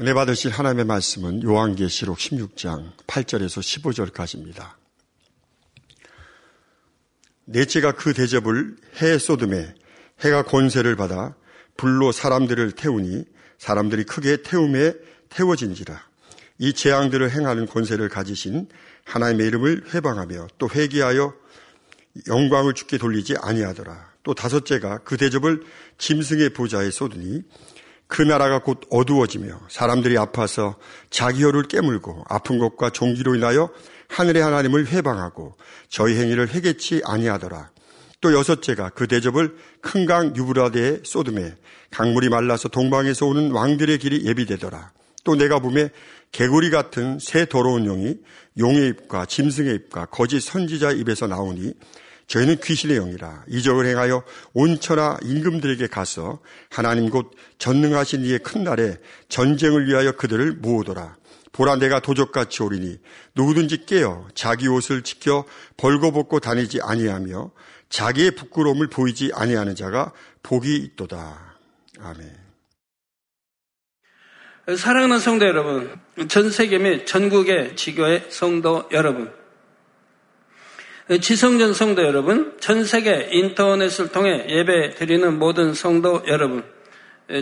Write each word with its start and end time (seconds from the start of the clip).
은혜 0.00 0.14
받으실 0.14 0.50
하나님의 0.50 0.86
말씀은 0.86 1.42
요한계시록 1.42 2.16
16장 2.16 2.96
8절에서 3.06 3.60
15절까지입니다. 4.10 4.70
넷째가 7.44 7.92
그 7.92 8.14
대접을 8.14 8.76
해 9.02 9.18
쏟음에 9.18 9.74
해가 10.20 10.44
권세를 10.44 10.96
받아 10.96 11.36
불로 11.76 12.10
사람들을 12.10 12.72
태우니 12.72 13.26
사람들이 13.58 14.04
크게 14.04 14.38
태움에 14.42 14.94
태워진지라. 15.28 16.02
이 16.56 16.72
재앙들을 16.72 17.30
행하는 17.30 17.66
권세를 17.66 18.08
가지신 18.08 18.70
하나님의 19.04 19.46
이름을 19.48 19.92
회방하며 19.92 20.48
또 20.56 20.70
회개하여 20.70 21.34
영광을 22.28 22.72
죽게 22.72 22.96
돌리지 22.96 23.34
아니하더라. 23.42 24.10
또 24.22 24.32
다섯째가 24.32 25.00
그 25.04 25.18
대접을 25.18 25.62
짐승의 25.98 26.54
보좌에 26.54 26.90
쏟으니 26.90 27.42
그 28.12 28.20
나라가 28.20 28.58
곧 28.58 28.82
어두워지며 28.90 29.58
사람들이 29.70 30.18
아파서 30.18 30.76
자기 31.08 31.44
혀를 31.44 31.62
깨물고 31.62 32.24
아픈 32.28 32.58
것과 32.58 32.90
종기로 32.90 33.36
인하여 33.36 33.70
하늘의 34.08 34.42
하나님을 34.42 34.88
회방하고 34.88 35.56
저희 35.88 36.18
행위를 36.18 36.50
해겠지 36.50 37.00
아니하더라. 37.06 37.70
또 38.20 38.34
여섯째가 38.34 38.90
그 38.90 39.06
대접을 39.06 39.56
큰 39.80 40.04
강 40.04 40.36
유브라데에 40.36 41.00
쏟음에 41.04 41.54
강물이 41.90 42.28
말라서 42.28 42.68
동방에서 42.68 43.24
오는 43.24 43.50
왕들의 43.50 43.96
길이 43.96 44.26
예비되더라. 44.26 44.92
또 45.24 45.34
내가 45.34 45.58
보매 45.58 45.88
개구리 46.32 46.68
같은 46.68 47.18
새 47.18 47.46
더러운 47.46 47.86
용이 47.86 48.18
용의 48.58 48.88
입과 48.88 49.24
짐승의 49.24 49.74
입과 49.74 50.04
거짓 50.04 50.40
선지자 50.40 50.90
입에서 50.92 51.26
나오니 51.26 51.72
저희는 52.26 52.58
귀신의 52.62 52.96
영이라 52.96 53.44
이적을 53.48 53.86
행하여 53.86 54.24
온천하 54.52 55.18
임금들에게 55.22 55.86
가서 55.88 56.40
하나님 56.70 57.10
곧 57.10 57.30
전능하신 57.58 58.24
이의 58.24 58.38
큰 58.38 58.64
날에 58.64 58.98
전쟁을 59.28 59.86
위하여 59.86 60.12
그들을 60.12 60.52
모으더라. 60.54 61.16
보라 61.52 61.76
내가 61.76 62.00
도적같이 62.00 62.62
오리니 62.62 62.98
누구든지 63.34 63.84
깨어 63.84 64.28
자기 64.34 64.68
옷을 64.68 65.02
지켜 65.02 65.44
벌거벗고 65.76 66.40
다니지 66.40 66.80
아니하며 66.80 67.50
자기의 67.90 68.30
부끄러움을 68.32 68.88
보이지 68.88 69.32
아니하는 69.34 69.74
자가 69.74 70.12
복이 70.42 70.76
있도다. 70.76 71.58
아멘. 72.00 72.42
사랑하는 74.76 75.18
성도 75.18 75.44
여러분, 75.44 76.00
전 76.28 76.50
세계 76.50 76.78
및 76.78 77.04
전국의 77.06 77.76
지교의 77.76 78.26
성도 78.30 78.88
여러분, 78.92 79.30
지성전 81.20 81.74
성도 81.74 82.04
여러분, 82.04 82.56
전 82.60 82.84
세계 82.84 83.28
인터넷을 83.32 84.08
통해 84.08 84.46
예배 84.48 84.94
드리는 84.94 85.36
모든 85.36 85.74
성도 85.74 86.22
여러분, 86.28 86.62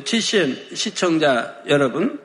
GCN 0.05 0.75
시청자 0.75 1.57
여러분, 1.69 2.19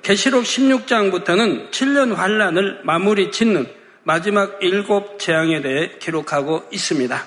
계시록 0.00 0.44
16장부터는 0.44 1.70
7년 1.70 2.14
환란을 2.14 2.80
마무리 2.84 3.30
짓는 3.30 3.66
마지막 4.04 4.58
일곱 4.62 5.18
재앙에 5.18 5.60
대해 5.60 5.92
기록하고 5.98 6.64
있습니다. 6.72 7.24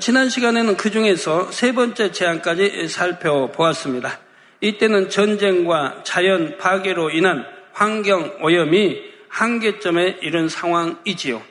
지난 0.00 0.28
시간에는 0.28 0.76
그 0.76 0.90
중에서 0.90 1.52
세 1.52 1.72
번째 1.72 2.10
재앙까지 2.10 2.88
살펴보았습니다. 2.88 4.18
이때는 4.60 5.10
전쟁과 5.10 6.02
자연 6.02 6.58
파괴로 6.58 7.10
인한 7.10 7.46
환경 7.72 8.36
오염이 8.40 9.15
한계점에 9.28 10.18
이른 10.22 10.48
상황이지요. 10.48 11.42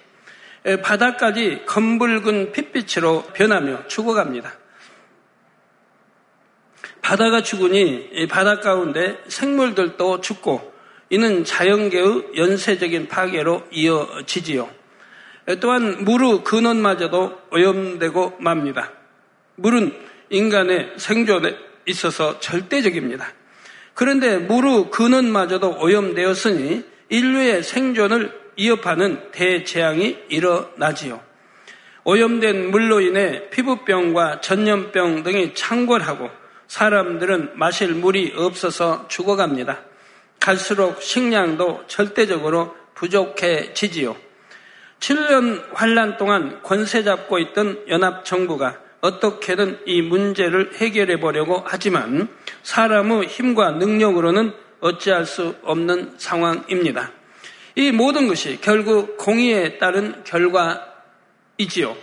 바다까지 0.84 1.64
검붉은 1.66 2.52
핏빛으로 2.52 3.24
변하며 3.34 3.88
죽어갑니다. 3.88 4.52
바다가 7.02 7.44
죽으니 7.44 8.28
바다 8.28 8.60
가운데 8.60 9.20
생물들도 9.28 10.22
죽고 10.22 10.74
이는 11.12 11.44
자연계의 11.44 12.32
연쇄적인 12.36 13.08
파괴로 13.08 13.68
이어지지요. 13.72 14.68
또한 15.62 16.04
물의 16.04 16.44
근원마저도 16.44 17.42
오염되고 17.52 18.38
맙니다. 18.40 18.92
물은 19.58 19.96
인간의 20.32 20.94
생존에 20.98 21.56
있어서 21.86 22.40
절대적입니다. 22.40 23.28
그런데 23.94 24.38
물의 24.40 24.90
근원마저도 24.90 25.78
오염되었으니 25.80 26.84
인류의 27.10 27.64
생존을 27.64 28.46
위협하는 28.58 29.32
대재앙이 29.32 30.18
일어나지요. 30.30 31.22
오염된 32.04 32.72
물로 32.72 33.02
인해 33.02 33.50
피부병과 33.50 34.42
전염병 34.42 35.24
등이 35.24 35.56
창궐하고 35.56 36.30
사람들은 36.68 37.52
마실 37.56 37.94
물이 37.94 38.34
없어서 38.36 39.08
죽어갑니다. 39.08 39.82
갈수록 40.40 41.02
식량도 41.02 41.86
절대적으로 41.88 42.76
부족해지지요. 42.94 44.16
7년 45.00 45.64
환란 45.74 46.18
동안 46.18 46.62
권세 46.64 47.04
잡고 47.04 47.40
있던 47.40 47.84
연합 47.90 48.24
정부가 48.26 48.80
어떻게든 49.02 49.82
이 49.86 50.02
문제를 50.02 50.76
해결해 50.76 51.20
보려고 51.20 51.64
하지만 51.66 52.28
사람의 52.64 53.28
힘과 53.28 53.72
능력으로는 53.72 54.54
어찌할 54.80 55.26
수 55.26 55.56
없는 55.64 56.14
상황입니다. 56.18 57.12
이 57.76 57.92
모든 57.92 58.28
것이 58.28 58.60
결국 58.62 59.18
공의에 59.18 59.78
따른 59.78 60.24
결과이지요. 60.24 61.96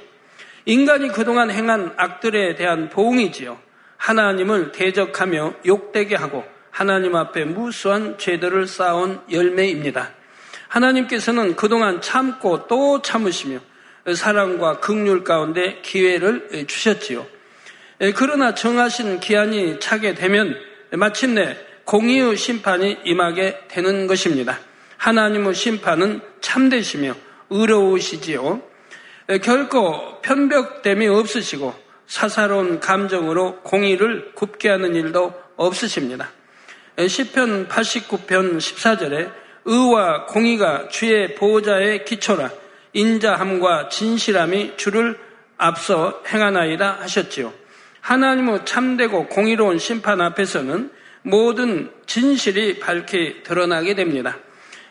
인간이 0.66 1.08
그동안 1.08 1.50
행한 1.50 1.94
악들에 1.96 2.54
대한 2.54 2.88
보응이지요. 2.88 3.58
하나님을 3.96 4.72
대적하며 4.72 5.54
욕되게 5.66 6.16
하고 6.16 6.44
하나님 6.70 7.16
앞에 7.16 7.44
무수한 7.44 8.18
죄들을 8.18 8.66
쌓아온 8.66 9.20
열매입니다. 9.30 10.10
하나님께서는 10.68 11.54
그동안 11.54 12.00
참고 12.00 12.66
또 12.66 13.02
참으시며 13.02 13.58
사랑과 14.16 14.80
극률 14.80 15.22
가운데 15.22 15.80
기회를 15.82 16.66
주셨지요. 16.66 17.26
그러나 18.16 18.54
정하신 18.54 19.20
기한이 19.20 19.78
차게 19.78 20.14
되면 20.14 20.56
마침내 20.90 21.56
공의의 21.92 22.38
심판이 22.38 23.00
임하게 23.04 23.64
되는 23.68 24.06
것입니다. 24.06 24.58
하나님의 24.96 25.52
심판은 25.52 26.22
참되시며 26.40 27.14
의로우시지요. 27.50 28.62
결코 29.42 30.22
편벽됨이 30.22 31.06
없으시고 31.08 31.74
사사로운 32.06 32.80
감정으로 32.80 33.60
공의를 33.60 34.32
굽게 34.34 34.70
하는 34.70 34.94
일도 34.94 35.34
없으십니다. 35.56 36.30
10편 36.96 37.68
89편 37.68 38.56
14절에 38.56 39.30
의와 39.66 40.24
공의가 40.24 40.88
주의 40.88 41.34
보호자의 41.34 42.06
기초라 42.06 42.52
인자함과 42.94 43.90
진실함이 43.90 44.78
주를 44.78 45.18
앞서 45.58 46.22
행하나이다 46.26 47.00
하셨지요. 47.02 47.52
하나님의 48.00 48.64
참되고 48.64 49.26
공의로운 49.26 49.78
심판 49.78 50.22
앞에서는 50.22 51.01
모든 51.22 51.90
진실이 52.06 52.78
밝히 52.78 53.42
드러나게 53.42 53.94
됩니다. 53.94 54.38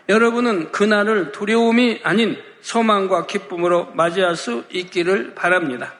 여러분은 0.09 0.71
그날을 0.71 1.31
두려움이 1.31 2.01
아닌 2.03 2.37
소망과 2.61 3.27
기쁨으로 3.27 3.91
맞이할 3.93 4.35
수 4.35 4.63
있기를 4.71 5.33
바랍니다. 5.35 5.95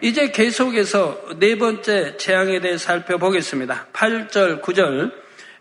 이제 0.00 0.30
계속해서 0.30 1.36
네 1.38 1.58
번째 1.58 2.16
재앙에 2.16 2.60
대해 2.60 2.78
살펴보겠습니다. 2.78 3.88
8절, 3.92 4.62
9절. 4.62 5.12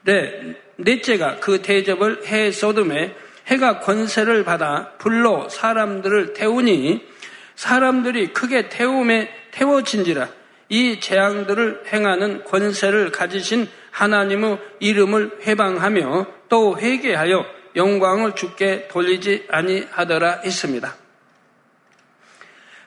네, 0.04 0.56
넷째가 0.78 1.38
그 1.40 1.62
대접을 1.62 2.26
해 2.28 2.52
쏟음에 2.52 3.16
해가 3.48 3.80
권세를 3.80 4.44
받아 4.44 4.92
불로 4.98 5.50
사람들을 5.50 6.34
태우니 6.34 7.06
사람들이 7.56 8.28
크게 8.28 8.70
태움에 8.70 9.30
태워진지라 9.52 10.30
이 10.70 11.00
재앙들을 11.00 11.84
행하는 11.92 12.44
권세를 12.46 13.12
가지신 13.12 13.68
하나님의 13.91 14.59
이름을 14.80 15.39
회방하며 15.41 16.27
또 16.50 16.77
회개하여 16.77 17.45
영광을 17.75 18.36
주께 18.36 18.88
돌리지 18.89 19.47
아니하더라 19.50 20.41
했습니다. 20.44 20.95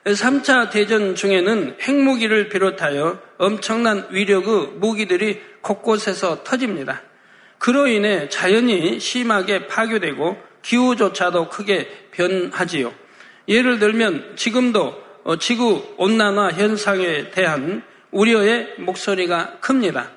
3차 0.05 0.69
대전 0.69 1.15
중에는 1.15 1.77
핵무기를 1.81 2.49
비롯하여 2.49 3.19
엄청난 3.37 4.07
위력의 4.11 4.73
무기들이 4.75 5.41
곳곳에서 5.61 6.43
터집니다. 6.43 7.01
그로 7.57 7.87
인해 7.87 8.27
자연이 8.27 8.99
심하게 8.99 9.67
파괴되고 9.67 10.37
기후조차도 10.61 11.49
크게 11.49 12.09
변하지요. 12.11 12.93
예를 13.47 13.79
들면 13.79 14.33
지금도 14.35 15.01
지구 15.39 15.81
온난화 15.97 16.51
현상에 16.51 17.31
대한 17.31 17.83
우려의 18.11 18.75
목소리가 18.79 19.59
큽니다. 19.61 20.11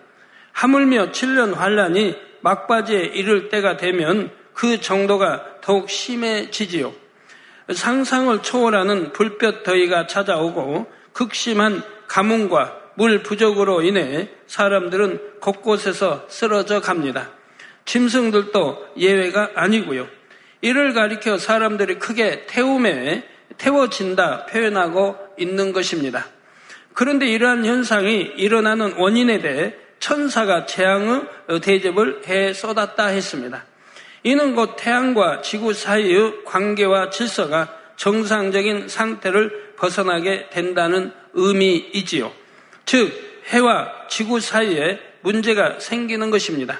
하물며 0.56 1.11
7년 1.11 1.55
환란이 1.55 2.17
막바지에 2.41 3.11
이를 3.12 3.50
때가 3.50 3.76
되면 3.76 4.31
그 4.55 4.81
정도가 4.81 5.61
더욱 5.61 5.91
심해지지요. 5.91 6.94
상상을 7.70 8.43
초월하는 8.43 9.12
불볕 9.12 9.64
더위가 9.64 10.06
찾아오고 10.06 10.91
극심한 11.12 11.82
가뭄과 12.08 12.75
물 12.94 13.23
부족으로 13.23 13.82
인해 13.82 14.31
사람들은 14.47 15.41
곳곳에서 15.41 16.25
쓰러져 16.29 16.81
갑니다. 16.81 17.32
짐승들도 17.85 18.94
예외가 18.97 19.50
아니고요. 19.55 20.08
이를 20.62 20.94
가리켜 20.94 21.37
사람들이 21.37 21.99
크게 21.99 22.47
태움에 22.47 23.29
태워진다 23.58 24.47
표현하고 24.47 25.19
있는 25.37 25.75
것입니다. 25.75 26.26
그런데 26.94 27.26
이러한 27.26 27.67
현상이 27.67 28.32
일어나는 28.38 28.94
원인에 28.97 29.41
대해 29.41 29.75
천사가 30.06 30.67
재앙의 30.67 31.23
대접을 31.61 32.23
해 32.29 32.53
쏟았다 32.53 33.06
했습니다. 33.06 33.64
이는 34.23 34.55
곧 34.55 34.76
태양과 34.76 35.43
지구 35.43 35.75
사이의 35.75 36.44
관계와 36.44 37.11
질서가 37.11 37.76
정상적인 37.97 38.88
상태를 38.88 39.75
벗어나게 39.76 40.49
된다는 40.50 41.12
의미이지요. 41.35 42.31
즉, 42.85 43.11
해와 43.49 44.06
지구 44.08 44.38
사이에 44.38 45.00
문제가 45.23 45.81
생기는 45.81 46.31
것입니다. 46.31 46.79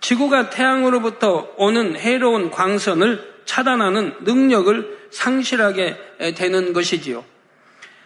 지구가 0.00 0.48
태양으로부터 0.48 1.52
오는 1.58 1.94
해로운 1.94 2.50
광선을 2.50 3.42
차단하는 3.44 4.14
능력을 4.20 5.08
상실하게 5.10 5.96
되는 6.34 6.72
것이지요. 6.72 7.22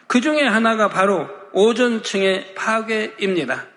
그 0.09 0.21
중에 0.21 0.43
하나가 0.43 0.89
바로 0.89 1.29
오존층의 1.53 2.55
파괴입니다. 2.57 3.71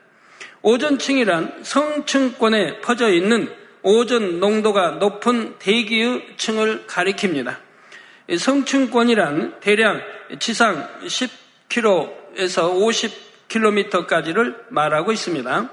오존층이란 0.63 1.59
성층권에 1.61 2.79
퍼져 2.79 3.11
있는 3.11 3.49
오존 3.81 4.39
농도가 4.39 4.91
높은 4.91 5.55
대기의 5.59 6.25
층을 6.37 6.85
가리킵니다. 6.87 7.57
성층권이란 8.37 9.59
대략 9.59 10.01
지상 10.39 10.87
10km에서 11.05 12.73
50km까지를 13.49 14.55
말하고 14.69 15.11
있습니다. 15.11 15.69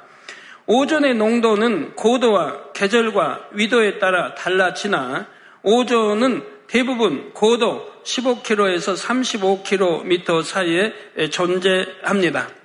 오존의 0.67 1.15
농도는 1.15 1.95
고도와 1.95 2.73
계절과 2.73 3.51
위도에 3.53 4.01
따라 4.01 4.35
달라지나 4.35 5.29
오존은 5.63 6.43
대부분 6.67 7.33
고도 7.33 8.03
15km에서 8.03 8.97
35km 8.97 10.43
사이에 10.43 10.93
존재합니다. 11.31 12.60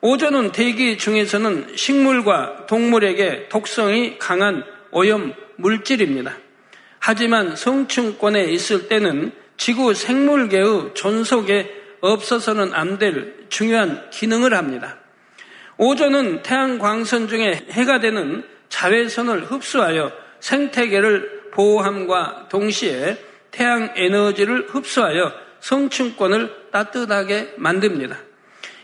오존은 0.00 0.52
대기 0.52 0.96
중에서는 0.96 1.76
식물과 1.76 2.66
동물에게 2.66 3.48
독성이 3.48 4.18
강한 4.18 4.62
오염 4.92 5.34
물질입니다. 5.56 6.36
하지만 7.00 7.56
성층권에 7.56 8.44
있을 8.44 8.88
때는 8.88 9.32
지구 9.56 9.94
생물계의 9.94 10.92
존속에 10.94 11.74
없어서는 12.00 12.74
안 12.74 12.98
될 12.98 13.46
중요한 13.48 14.08
기능을 14.10 14.54
합니다. 14.54 14.98
오존은 15.78 16.42
태양 16.42 16.78
광선 16.78 17.28
중에 17.28 17.66
해가 17.70 17.98
되는 18.00 18.44
자외선을 18.68 19.44
흡수하여 19.46 20.12
생태계를 20.40 21.50
보호함과 21.52 22.48
동시에 22.50 23.16
태양 23.50 23.92
에너지를 23.96 24.68
흡수하여 24.68 25.32
성층권을 25.60 26.70
따뜻하게 26.70 27.54
만듭니다. 27.56 28.27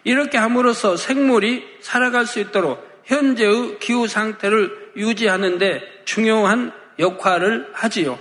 이렇게 0.04 0.38
함으로써 0.38 0.96
생물이 0.96 1.78
살아갈 1.80 2.26
수 2.26 2.38
있도록 2.40 3.02
현재의 3.04 3.78
기후 3.80 4.06
상태를 4.06 4.92
유지하는데 4.96 5.82
중요한 6.04 6.72
역할을 6.98 7.70
하지요. 7.72 8.18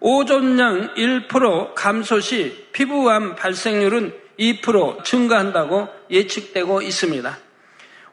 오존량 0.00 0.94
1% 0.94 1.74
감소 1.74 2.20
시 2.20 2.66
피부암 2.72 3.36
발생률은 3.36 4.12
2% 4.38 5.04
증가한다고 5.04 5.88
예측되고 6.10 6.82
있습니다. 6.82 7.38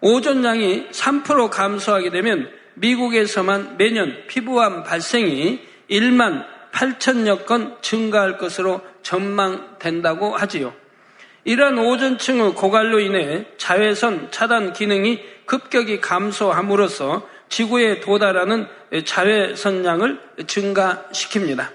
오존량이 0.01 0.89
3% 0.91 1.49
감소하게 1.49 2.11
되면 2.11 2.49
미국에서만 2.75 3.77
매년 3.77 4.15
피부암 4.27 4.83
발생이 4.83 5.61
1만 5.89 6.45
8천여 6.71 7.45
건 7.45 7.77
증가할 7.81 8.37
것으로 8.37 8.81
전망된다고 9.01 10.35
하지요. 10.37 10.73
이러한 11.49 11.79
오존층의 11.79 12.53
고갈로 12.53 12.99
인해 12.99 13.43
자외선 13.57 14.29
차단 14.29 14.71
기능이 14.71 15.19
급격히 15.47 15.99
감소함으로써 15.99 17.27
지구에 17.49 18.01
도달하는 18.01 18.67
자외선량을 19.03 20.19
증가시킵니다. 20.37 21.69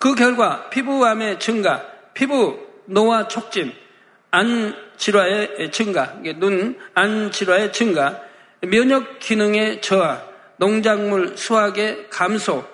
그 0.00 0.16
결과 0.16 0.68
피부암의 0.70 1.38
증가, 1.38 1.86
피부 2.14 2.58
노화 2.86 3.28
촉진, 3.28 3.72
안 4.32 4.74
질화의 4.96 5.70
증가, 5.70 6.16
눈, 6.40 6.76
안 6.92 7.30
질화의 7.30 7.72
증가, 7.72 8.20
면역 8.62 9.20
기능의 9.20 9.82
저하, 9.82 10.20
농작물 10.56 11.36
수확의 11.36 12.08
감소, 12.10 12.64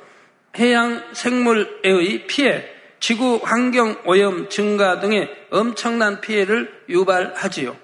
해양 0.56 1.05
생물의 1.12 2.26
피해, 2.26 2.71
지구 3.02 3.40
환경 3.43 3.96
오염 4.04 4.49
증가 4.49 5.00
등의 5.00 5.28
엄청난 5.50 6.20
피해를 6.20 6.72
유발하지요. 6.88 7.76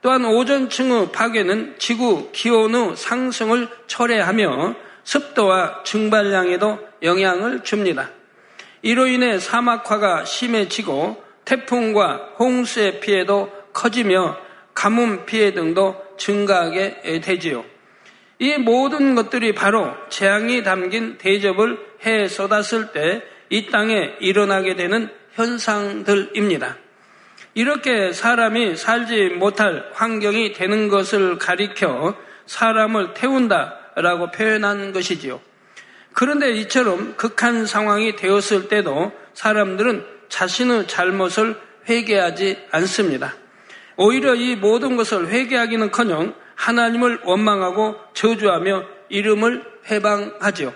또한 0.00 0.24
오존층의 0.24 1.12
파괴는 1.12 1.74
지구 1.78 2.30
기온의 2.32 2.96
상승을 2.96 3.68
초래하며 3.88 4.74
습도와 5.04 5.82
증발량에도 5.84 6.78
영향을 7.02 7.62
줍니다. 7.62 8.08
이로 8.80 9.06
인해 9.06 9.38
사막화가 9.38 10.24
심해지고 10.24 11.22
태풍과 11.44 12.36
홍수의 12.38 13.00
피해도 13.00 13.52
커지며 13.74 14.38
가뭄 14.72 15.26
피해 15.26 15.52
등도 15.52 16.02
증가하게 16.16 17.20
되지요. 17.20 17.66
이 18.38 18.56
모든 18.56 19.14
것들이 19.14 19.54
바로 19.54 19.92
재앙이 20.08 20.62
담긴 20.62 21.18
대접을 21.18 21.78
해 22.06 22.28
쏟았을 22.28 22.92
때 22.92 23.22
이 23.50 23.66
땅에 23.70 24.14
일어나게 24.20 24.76
되는 24.76 25.10
현상들입니다. 25.32 26.76
이렇게 27.54 28.12
사람이 28.12 28.76
살지 28.76 29.30
못할 29.38 29.90
환경이 29.92 30.52
되는 30.52 30.88
것을 30.88 31.38
가리켜 31.38 32.16
사람을 32.46 33.14
태운다라고 33.14 34.30
표현한 34.30 34.92
것이지요. 34.92 35.40
그런데 36.12 36.52
이처럼 36.52 37.14
극한 37.16 37.66
상황이 37.66 38.16
되었을 38.16 38.68
때도 38.68 39.12
사람들은 39.34 40.04
자신의 40.28 40.88
잘못을 40.88 41.56
회개하지 41.88 42.66
않습니다. 42.70 43.34
오히려 43.96 44.34
이 44.34 44.56
모든 44.56 44.96
것을 44.96 45.28
회개하기는커녕 45.28 46.34
하나님을 46.54 47.20
원망하고 47.24 47.96
저주하며 48.14 48.84
이름을 49.08 49.64
해방하지요. 49.90 50.72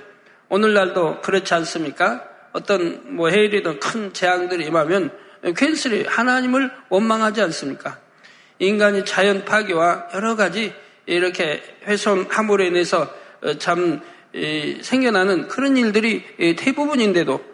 오늘날도 0.49 1.21
그렇지 1.23 1.55
않습니까? 1.55 2.32
어떤 2.53 3.17
뭐 3.17 3.29
해일이든 3.29 3.81
큰 3.81 4.13
재앙들이 4.13 4.67
임하면 4.67 5.11
괜스레 5.57 6.05
하나님을 6.07 6.71
원망하지 6.89 7.43
않습니까? 7.43 7.99
인간이 8.59 9.05
자연 9.05 9.45
파괴와 9.45 10.09
여러 10.15 10.37
가지 10.37 10.73
이렇게 11.07 11.63
훼손함으로 11.85 12.63
인해서 12.65 13.13
참 13.59 14.01
생겨나는 14.81 15.49
그런 15.49 15.77
일들이 15.77 16.25
대부분인데도 16.57 17.53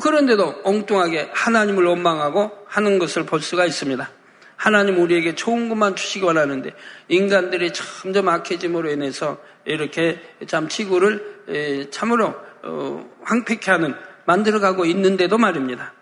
그런데도 0.00 0.60
엉뚱하게 0.64 1.30
하나님을 1.32 1.84
원망하고 1.84 2.50
하는 2.66 2.98
것을 2.98 3.26
볼 3.26 3.40
수가 3.40 3.66
있습니다. 3.66 4.10
하나님 4.56 5.00
우리에게 5.00 5.34
좋은 5.34 5.68
것만 5.68 5.96
주시기 5.96 6.24
원하는데 6.24 6.70
인간들이 7.08 7.72
점점 7.72 8.28
악해짐으로 8.28 8.90
인해서 8.90 9.38
이렇게 9.64 10.20
참 10.46 10.68
지구를 10.68 11.88
참으로 11.90 12.34
어, 12.62 13.10
황폐케 13.22 13.70
하는 13.70 13.94
만들어가고 14.30 14.84
있는데도 14.86 15.38
말입니다. 15.38 15.92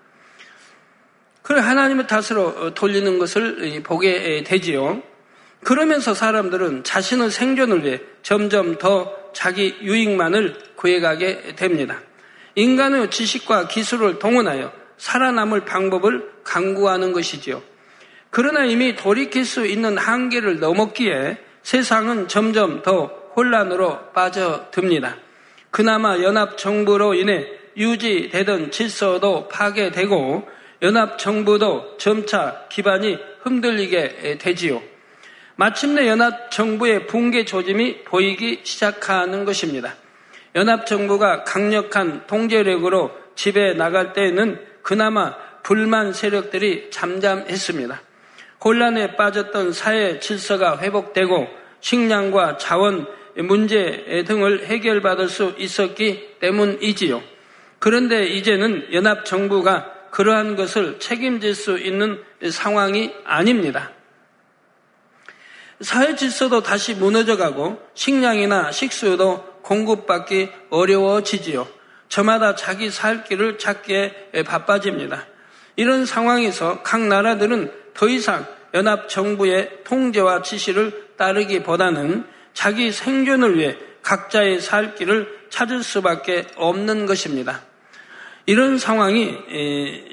그걸 1.42 1.62
하나님의 1.62 2.06
탓으로 2.06 2.46
어, 2.46 2.74
돌리는 2.74 3.18
것을 3.18 3.82
보게 3.82 4.42
되지요. 4.44 5.02
그러면서 5.64 6.12
사람들은 6.14 6.84
자신의 6.84 7.30
생존을 7.30 7.84
위해 7.84 8.00
점점 8.22 8.76
더 8.76 9.16
자기 9.32 9.76
유익만을 9.80 10.56
구해가게 10.76 11.54
됩니다. 11.56 12.00
인간의 12.54 13.10
지식과 13.10 13.68
기술을 13.68 14.18
동원하여 14.18 14.72
살아남을 14.98 15.64
방법을 15.64 16.30
강구하는 16.44 17.12
것이지요. 17.12 17.62
그러나 18.30 18.64
이미 18.64 18.94
돌이킬 18.94 19.44
수 19.44 19.66
있는 19.66 19.96
한계를 19.96 20.60
넘었기에 20.60 21.38
세상은 21.62 22.28
점점 22.28 22.82
더 22.82 23.06
혼란으로 23.36 24.12
빠져듭니다. 24.12 25.16
그나마 25.70 26.18
연합정부로 26.18 27.14
인해 27.14 27.57
유지되던 27.78 28.70
질서도 28.70 29.48
파괴되고 29.48 30.48
연합정부도 30.82 31.96
점차 31.98 32.66
기반이 32.68 33.18
흔들리게 33.42 34.38
되지요. 34.38 34.82
마침내 35.56 36.06
연합정부의 36.08 37.06
붕괴 37.06 37.44
조짐이 37.44 38.04
보이기 38.04 38.60
시작하는 38.62 39.44
것입니다. 39.44 39.94
연합정부가 40.54 41.44
강력한 41.44 42.26
통제력으로 42.26 43.12
집에 43.34 43.74
나갈 43.74 44.12
때에는 44.12 44.60
그나마 44.82 45.36
불만 45.62 46.12
세력들이 46.12 46.90
잠잠했습니다. 46.90 48.00
혼란에 48.64 49.16
빠졌던 49.16 49.72
사회 49.72 50.18
질서가 50.18 50.78
회복되고 50.78 51.48
식량과 51.80 52.56
자원 52.58 53.06
문제 53.36 54.24
등을 54.26 54.66
해결받을 54.66 55.28
수 55.28 55.54
있었기 55.58 56.36
때문이지요. 56.40 57.37
그런데 57.78 58.26
이제는 58.26 58.92
연합 58.92 59.24
정부가 59.24 59.92
그러한 60.10 60.56
것을 60.56 60.98
책임질 60.98 61.54
수 61.54 61.78
있는 61.78 62.22
상황이 62.50 63.12
아닙니다. 63.24 63.92
사회 65.80 66.16
질서도 66.16 66.62
다시 66.62 66.94
무너져가고 66.94 67.80
식량이나 67.94 68.72
식수도 68.72 69.44
공급받기 69.62 70.50
어려워지지요. 70.70 71.68
저마다 72.08 72.54
자기 72.54 72.90
살 72.90 73.22
길을 73.22 73.58
찾기에 73.58 74.42
바빠집니다. 74.44 75.26
이런 75.76 76.06
상황에서 76.06 76.82
각 76.82 77.02
나라들은 77.02 77.70
더 77.94 78.08
이상 78.08 78.46
연합 78.74 79.08
정부의 79.08 79.84
통제와 79.84 80.42
지시를 80.42 81.10
따르기보다는 81.16 82.26
자기 82.54 82.90
생존을 82.90 83.56
위해 83.58 83.76
각자의 84.02 84.60
살 84.60 84.94
길을 84.94 85.46
찾을 85.50 85.82
수밖에 85.82 86.46
없는 86.56 87.06
것입니다. 87.06 87.67
이런 88.48 88.78
상황이 88.78 89.36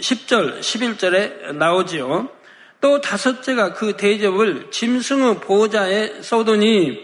10절, 0.02 0.60
11절에 0.60 1.54
나오지요. 1.54 2.30
또 2.82 3.00
다섯째가 3.00 3.72
그 3.72 3.96
대접을 3.96 4.72
짐승의 4.72 5.40
보호자에 5.40 6.22
쏘더니 6.22 7.00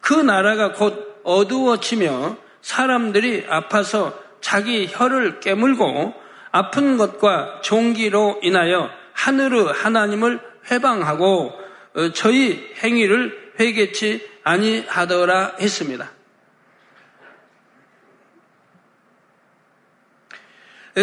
그 0.00 0.14
나라가 0.14 0.70
곧 0.70 1.20
어두워지며 1.24 2.36
사람들이 2.62 3.46
아파서 3.48 4.16
자기 4.40 4.86
혀를 4.88 5.40
깨물고 5.40 6.14
아픈 6.52 6.98
것과 6.98 7.62
종기로 7.62 8.38
인하여 8.44 8.88
하늘의 9.12 9.72
하나님을 9.72 10.38
회방하고 10.70 11.52
어, 11.96 12.12
저희 12.12 12.64
행위를 12.84 13.54
회개치 13.58 14.24
아니하더라 14.44 15.56
했습니다. 15.58 16.12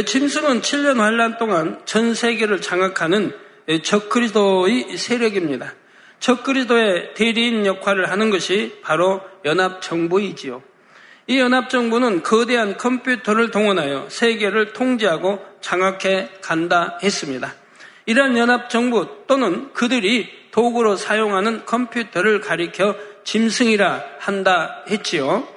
짐승은 0.01 0.61
7년 0.61 0.97
환란 0.97 1.37
동안 1.37 1.79
전 1.85 2.15
세계를 2.15 2.61
장악하는 2.61 3.31
적그리도의 3.83 4.97
세력입니다. 4.97 5.75
적그리도의 6.19 7.13
대리인 7.13 7.67
역할을 7.67 8.09
하는 8.09 8.31
것이 8.31 8.79
바로 8.81 9.21
연합정부이지요. 9.45 10.63
이 11.27 11.37
연합정부는 11.37 12.23
거대한 12.23 12.75
컴퓨터를 12.75 13.51
동원하여 13.51 14.07
세계를 14.09 14.73
통제하고 14.73 15.45
장악해 15.61 16.29
간다 16.41 16.97
했습니다. 17.03 17.53
이러한 18.07 18.35
연합정부 18.35 19.25
또는 19.27 19.71
그들이 19.73 20.27
도구로 20.51 20.95
사용하는 20.95 21.65
컴퓨터를 21.65 22.41
가리켜 22.41 22.95
짐승이라 23.23 24.03
한다 24.19 24.83
했지요. 24.89 25.47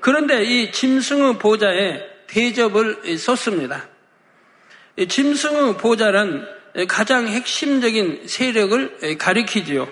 그런데 0.00 0.44
이 0.44 0.72
짐승의 0.72 1.38
보좌에 1.38 2.11
대접을 2.32 3.18
썼습니다. 3.18 3.88
짐승의 5.06 5.76
보좌란 5.76 6.46
가장 6.88 7.28
핵심적인 7.28 8.22
세력을 8.26 9.18
가리키지요. 9.18 9.86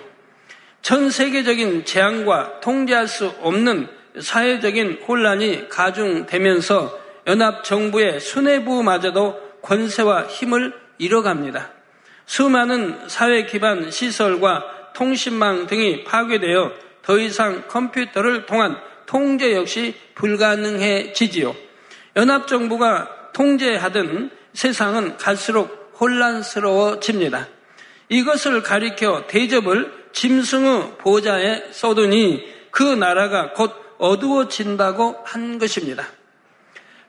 전 0.81 1.11
세계적인 1.11 1.85
재앙과 1.85 2.59
통제할 2.61 3.07
수 3.07 3.27
없는 3.41 3.87
사회적인 4.19 5.03
혼란이 5.07 5.69
가중되면서 5.69 6.99
연합 7.27 7.63
정부의 7.63 8.19
수뇌부마저도 8.19 9.59
권세와 9.61 10.25
힘을 10.25 10.73
잃어갑니다. 10.97 11.71
수많은 12.25 13.07
사회 13.07 13.45
기반 13.45 13.91
시설과 13.91 14.93
통신망 14.95 15.67
등이 15.67 16.03
파괴되어 16.03 16.71
더 17.03 17.19
이상 17.19 17.67
컴퓨터를 17.67 18.47
통한 18.47 18.77
통제 19.05 19.53
역시 19.53 19.93
불가능해지지요. 20.15 21.70
연합정부가 22.15 23.31
통제하던 23.33 24.31
세상은 24.53 25.17
갈수록 25.17 25.93
혼란스러워집니다. 25.99 27.47
이것을 28.09 28.63
가리켜 28.63 29.25
대접을 29.27 30.09
짐승의 30.11 30.97
보좌에 30.97 31.71
쏘더니 31.71 32.43
그 32.71 32.83
나라가 32.83 33.53
곧 33.53 33.73
어두워진다고 33.97 35.21
한 35.23 35.59
것입니다. 35.59 36.05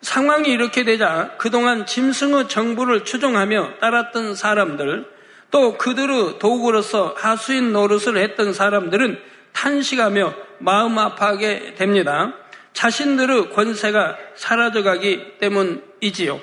상황이 0.02 0.50
이렇게 0.50 0.84
되자 0.84 1.34
그동안 1.38 1.86
짐승의 1.86 2.48
정부를 2.48 3.04
추종하며 3.04 3.78
따랐던 3.80 4.34
사람들, 4.34 5.06
또 5.50 5.76
그들의 5.78 6.38
도구로서 6.38 7.14
하수인 7.16 7.72
노릇을 7.72 8.16
했던 8.16 8.52
사람들은 8.52 9.18
탄식하며 9.52 10.34
마음 10.58 10.98
아파하게 10.98 11.74
됩니다. 11.74 12.34
자신들의 12.72 13.50
권세가 13.50 14.16
사라져가기 14.34 15.38
때문이지요. 15.38 16.40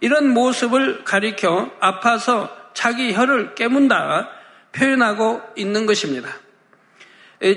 이런 0.00 0.28
모습을 0.28 1.04
가리켜 1.04 1.70
아파서 1.80 2.48
자기 2.74 3.12
혀를 3.12 3.54
깨문다 3.54 4.28
표현하고 4.72 5.42
있는 5.56 5.86
것입니다. 5.86 6.28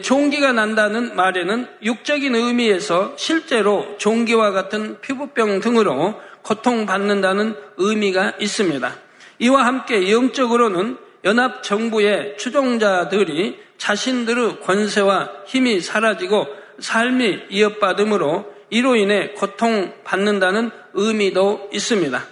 종기가 0.03 0.53
난다는 0.53 1.15
말에는 1.15 1.67
육적인 1.83 2.35
의미에서 2.35 3.15
실제로 3.17 3.97
종기와 3.97 4.51
같은 4.51 4.99
피부병 5.01 5.59
등으로 5.59 6.19
고통받는다는 6.43 7.55
의미가 7.77 8.33
있습니다. 8.39 8.95
이와 9.39 9.65
함께 9.65 10.11
영적으로는 10.11 10.97
연합 11.23 11.63
정부의 11.63 12.37
추종자들이 12.37 13.59
자신들의 13.77 14.61
권세와 14.61 15.29
힘이 15.47 15.79
사라지고 15.79 16.47
삶이 16.79 17.47
이어받음으로 17.49 18.53
이로 18.69 18.95
인해 18.95 19.31
고통받는다는 19.31 20.71
의미도 20.93 21.69
있습니다. 21.73 22.23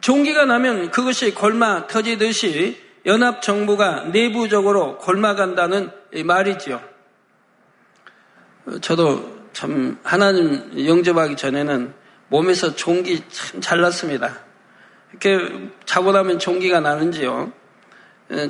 종기가 0.00 0.44
나면 0.44 0.90
그것이 0.90 1.32
골마 1.32 1.86
터지듯이 1.86 2.80
연합 3.06 3.40
정부가 3.40 4.04
내부적으로 4.04 4.98
골마간다는 4.98 5.90
말이지요. 6.24 6.80
저도 8.80 9.48
참 9.52 9.98
하나님 10.02 10.86
영접하기 10.86 11.36
전에는 11.36 11.94
몸에서 12.28 12.74
종기 12.74 13.22
참 13.28 13.60
잘났습니다. 13.60 14.40
이렇게 15.10 15.70
자고 15.84 16.12
나면 16.12 16.38
종기가 16.38 16.80
나는지요. 16.80 17.52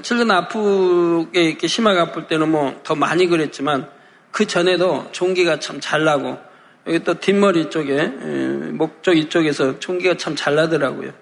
찔른 0.02 0.30
아프게 0.30 1.42
이렇게 1.42 1.66
심하게 1.66 2.00
아플 2.00 2.26
때는 2.26 2.50
뭐 2.50 2.82
더 2.82 2.94
많이 2.94 3.26
그랬지만 3.26 3.88
그 4.30 4.46
전에도 4.46 5.08
종기가 5.12 5.58
참 5.58 5.80
잘 5.80 6.04
나고 6.04 6.38
여기 6.86 7.00
또 7.04 7.14
뒷머리 7.14 7.70
쪽에 7.70 8.06
목쪽 8.72 9.16
이쪽에서 9.16 9.78
종기가 9.78 10.16
참 10.16 10.34
잘 10.36 10.54
나더라고요. 10.54 11.12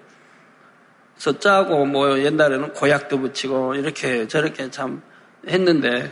그래서 1.15 1.39
짜고 1.39 1.85
뭐 1.85 2.19
옛날에는 2.19 2.73
고약도 2.73 3.19
붙이고 3.19 3.75
이렇게 3.75 4.27
저렇게 4.27 4.69
참 4.71 5.01
했는데 5.47 6.11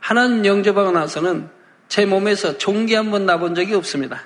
하나님 0.00 0.44
영접하고 0.44 0.90
나서는 0.92 1.48
제 1.88 2.04
몸에서 2.06 2.58
종기 2.58 2.94
한 2.94 3.10
번 3.10 3.24
나본 3.26 3.54
적이 3.54 3.74
없습니다. 3.74 4.22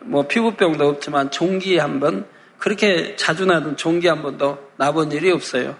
뭐 0.00 0.26
피부병도 0.26 0.86
없지만 0.88 1.30
종기 1.30 1.78
한 1.78 2.00
번 2.00 2.26
그렇게 2.58 3.16
자주 3.16 3.44
나던 3.44 3.76
종기 3.76 4.08
한 4.08 4.22
번도 4.22 4.72
나본 4.76 5.12
일이 5.12 5.30
없어요. 5.30 5.76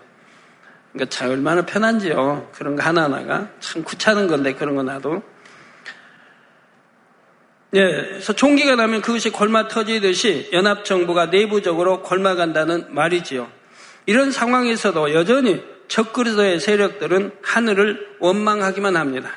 그러니까 0.94 1.10
참 1.10 1.30
얼마나 1.30 1.66
편한지요. 1.66 2.50
그런 2.54 2.76
거 2.76 2.82
하나하나가 2.82 3.48
참 3.58 3.84
귀찮은 3.86 4.28
건데 4.28 4.54
그런 4.54 4.76
거 4.76 4.82
나도. 4.84 5.22
예, 7.74 7.80
그래서 7.80 8.32
종기가 8.32 8.76
나면 8.76 9.02
그것이 9.02 9.30
골마 9.30 9.66
터지듯이 9.66 10.50
연합정부가 10.52 11.26
내부적으로 11.26 12.02
골마간다는 12.02 12.94
말이지요. 12.94 13.48
이런 14.06 14.30
상황에서도 14.30 15.12
여전히 15.12 15.64
적그리스도의 15.88 16.60
세력들은 16.60 17.32
하늘을 17.42 18.16
원망하기만 18.20 18.96
합니다. 18.96 19.30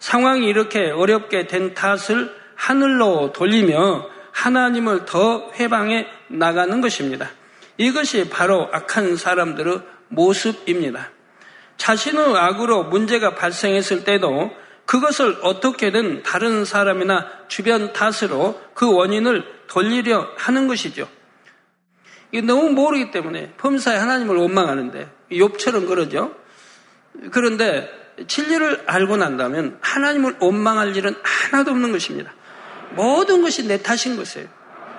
상황이 0.00 0.48
이렇게 0.48 0.90
어렵게 0.90 1.46
된 1.46 1.74
탓을 1.74 2.34
하늘로 2.56 3.32
돌리며 3.32 4.08
하나님을 4.32 5.04
더 5.04 5.52
회방해 5.54 6.08
나가는 6.26 6.80
것입니다. 6.80 7.30
이것이 7.76 8.28
바로 8.28 8.68
악한 8.72 9.16
사람들의 9.16 9.80
모습입니다. 10.08 11.10
자신의 11.76 12.36
악으로 12.36 12.84
문제가 12.84 13.34
발생했을 13.34 14.04
때도 14.04 14.50
그것을 14.84 15.38
어떻게든 15.42 16.22
다른 16.22 16.64
사람이나 16.64 17.26
주변 17.48 17.92
탓으로 17.92 18.60
그 18.74 18.90
원인을 18.92 19.44
돌리려 19.68 20.28
하는 20.36 20.66
것이죠. 20.66 21.08
이게 22.32 22.44
너무 22.44 22.70
모르기 22.70 23.10
때문에 23.10 23.52
범사에 23.58 23.96
하나님을 23.96 24.36
원망하는데 24.36 25.10
욥처럼 25.32 25.86
그러죠. 25.86 26.34
그런데 27.32 27.88
진리를 28.26 28.84
알고 28.86 29.16
난다면 29.16 29.78
하나님을 29.80 30.36
원망할 30.40 30.96
일은 30.96 31.14
하나도 31.22 31.70
없는 31.70 31.92
것입니다. 31.92 32.32
모든 32.92 33.42
것이 33.42 33.66
내 33.66 33.82
탓인 33.82 34.16
것이에요. 34.16 34.48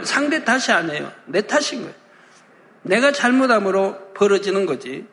상대 0.03 0.43
탓이 0.43 0.71
아니에요. 0.71 1.11
내 1.25 1.41
탓인 1.41 1.81
거예요. 1.81 1.93
내가 2.83 3.11
잘못함으로 3.11 4.13
벌어지는 4.13 4.65
거지. 4.65 5.07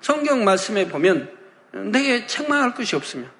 성경 0.00 0.44
말씀에 0.44 0.88
보면 0.88 1.30
내게 1.72 2.26
책망할 2.26 2.74
것이 2.74 2.94
없으면 2.94 3.30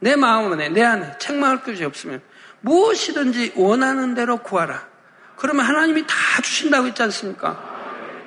내 0.00 0.16
마음 0.16 0.52
안에 0.52 0.70
내 0.70 0.82
안에 0.82 1.18
책망할 1.18 1.62
것이 1.62 1.84
없으면 1.84 2.22
무엇이든지 2.60 3.52
원하는 3.56 4.14
대로 4.14 4.38
구하라. 4.38 4.88
그러면 5.36 5.64
하나님이 5.64 6.06
다 6.06 6.14
주신다고 6.42 6.86
했지 6.86 7.02
않습니까? 7.02 7.76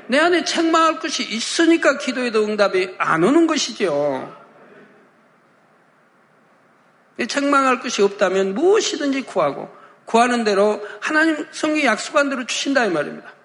내 0.08 0.18
안에 0.20 0.44
책망할 0.44 1.00
것이 1.00 1.24
있으니까 1.24 1.98
기도에도 1.98 2.46
응답이 2.46 2.96
안 2.98 3.24
오는 3.24 3.48
것이죠. 3.48 4.36
책망할 7.28 7.82
것이 7.82 8.02
없다면 8.02 8.54
무엇이든지 8.56 9.24
구하고 9.24 9.70
구하는 10.06 10.44
대로 10.44 10.82
하나님 11.02 11.46
성경이 11.52 11.86
약속한 11.86 12.30
대로 12.30 12.46
주신다 12.46 12.86
이 12.86 12.90
말입니다. 12.90 13.39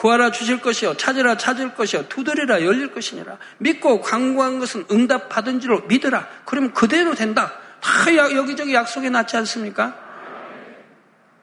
구하라 0.00 0.30
주실 0.30 0.62
것이요 0.62 0.96
찾으라 0.96 1.36
찾을 1.36 1.74
것이요 1.74 2.08
두드리라 2.08 2.64
열릴 2.64 2.94
것이니라. 2.94 3.36
믿고 3.58 4.00
강구한 4.00 4.58
것은 4.58 4.86
응답 4.90 5.28
받은 5.28 5.60
줄로 5.60 5.82
믿으라. 5.82 6.26
그러면 6.46 6.72
그대로 6.72 7.14
된다. 7.14 7.52
다 7.82 8.14
여기저기 8.16 8.72
약속해 8.72 9.10
놨지 9.10 9.36
않습니까? 9.36 9.94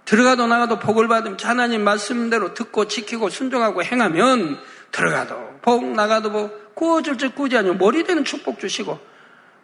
들어가도 0.05 0.47
나가도 0.47 0.79
복을 0.79 1.07
받으면 1.07 1.37
하나님 1.39 1.83
말씀대로 1.83 2.55
듣고 2.55 2.87
지키고 2.87 3.29
순종하고 3.29 3.83
행하면 3.83 4.57
들어가도 4.91 5.59
복 5.61 5.85
나가도 5.91 6.31
복 6.31 6.75
구워줄 6.75 7.19
줄 7.19 7.35
구지 7.35 7.57
아니고 7.57 7.75
머리 7.75 8.03
되는 8.05 8.25
축복 8.25 8.59
주시고 8.59 8.99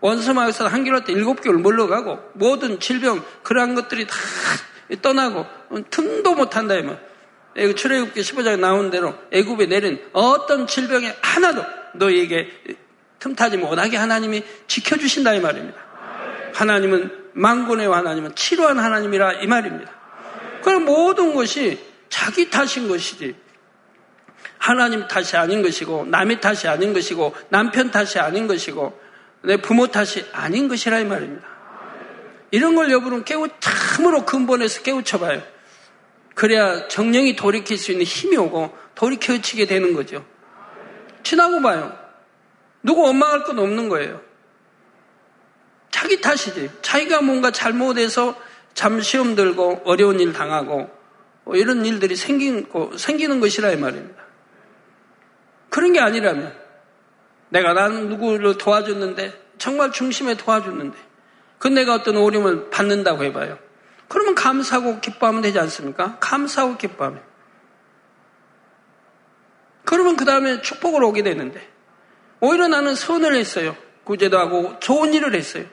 원수마에서 0.01 0.67
한 0.67 0.83
길로 0.83 1.03
때 1.03 1.13
일곱 1.13 1.41
개월 1.41 1.57
물러가고 1.57 2.19
모든 2.33 2.79
질병 2.79 3.23
그러한 3.41 3.73
것들이 3.73 4.05
다 4.05 4.15
떠나고 5.01 5.47
틈도 5.89 6.35
못한다 6.35 6.75
이면 6.75 7.12
출애굽기 7.55 8.21
15장에 8.21 8.59
나온 8.59 8.89
대로 8.89 9.15
애굽에 9.31 9.67
내린 9.67 10.01
어떤 10.13 10.67
질병이 10.67 11.11
하나도 11.21 11.63
너에게 11.93 12.49
틈타지 13.19 13.57
못하게 13.57 13.97
하나님이 13.97 14.43
지켜주신다 14.67 15.33
이 15.35 15.39
말입니다. 15.39 15.77
하나님은 16.53 17.29
망군의 17.33 17.87
하나님은 17.87 18.35
치료한 18.35 18.79
하나님이라 18.79 19.41
이 19.41 19.47
말입니다. 19.47 19.91
그럼 20.63 20.85
모든 20.85 21.33
것이 21.33 21.79
자기 22.09 22.49
탓인 22.49 22.87
것이지 22.87 23.35
하나님 24.57 25.07
탓이 25.07 25.35
아닌 25.35 25.61
것이고 25.61 26.05
남의 26.05 26.39
탓이 26.39 26.67
아닌 26.67 26.93
것이고 26.93 27.35
남편 27.49 27.91
탓이 27.91 28.19
아닌 28.19 28.47
것이고 28.47 28.99
내 29.41 29.57
부모 29.57 29.87
탓이 29.87 30.25
아닌 30.31 30.67
것이라 30.67 30.99
이 30.99 31.05
말입니다. 31.05 31.47
이런 32.51 32.75
걸 32.75 32.91
여러분은 32.91 33.25
깨우 33.25 33.47
참으로 33.59 34.25
근본에서 34.25 34.83
깨우쳐봐요. 34.83 35.41
그래야 36.33 36.87
정령이 36.87 37.35
돌이킬 37.35 37.77
수 37.77 37.91
있는 37.91 38.05
힘이 38.05 38.37
오고 38.37 38.75
돌이켜치게 38.95 39.65
되는 39.65 39.93
거죠. 39.93 40.25
지나고 41.23 41.61
봐요. 41.61 41.97
누구 42.81 43.01
원망할 43.01 43.43
건 43.43 43.59
없는 43.59 43.89
거예요. 43.89 44.21
자기 45.91 46.19
탓이지. 46.19 46.69
자기가 46.81 47.21
뭔가 47.21 47.51
잘못해서 47.51 48.35
잠 48.73 48.99
시험 49.01 49.35
들고 49.35 49.83
어려운 49.85 50.19
일 50.19 50.33
당하고 50.33 50.89
뭐 51.45 51.55
이런 51.55 51.85
일들이 51.85 52.15
생기고, 52.15 52.97
생기는 52.97 53.39
것이라 53.39 53.71
이 53.71 53.77
말입니다. 53.77 54.23
그런 55.69 55.93
게 55.93 55.99
아니라면 55.99 56.53
내가 57.49 57.73
나는 57.73 58.09
누구를 58.09 58.57
도와줬는데 58.57 59.41
정말 59.57 59.91
중심에 59.91 60.35
도와줬는데 60.35 60.97
그 61.59 61.67
내가 61.67 61.95
어떤 61.95 62.17
어려움을 62.17 62.69
받는다고 62.69 63.23
해봐요. 63.23 63.57
그러면 64.13 64.35
감사하고 64.35 64.99
기뻐하면 64.99 65.41
되지 65.41 65.57
않습니까? 65.57 66.17
감사하고 66.19 66.77
기뻐하면. 66.77 67.19
그러면 69.83 70.15
그 70.15 70.23
다음에 70.23 70.61
축복을 70.61 71.03
오게 71.03 71.23
되는데 71.23 71.67
오히려 72.39 72.67
나는 72.67 72.93
선을 72.93 73.33
했어요. 73.33 73.75
구제도 74.03 74.37
하고 74.37 74.77
좋은 74.79 75.15
일을 75.15 75.33
했어요. 75.33 75.65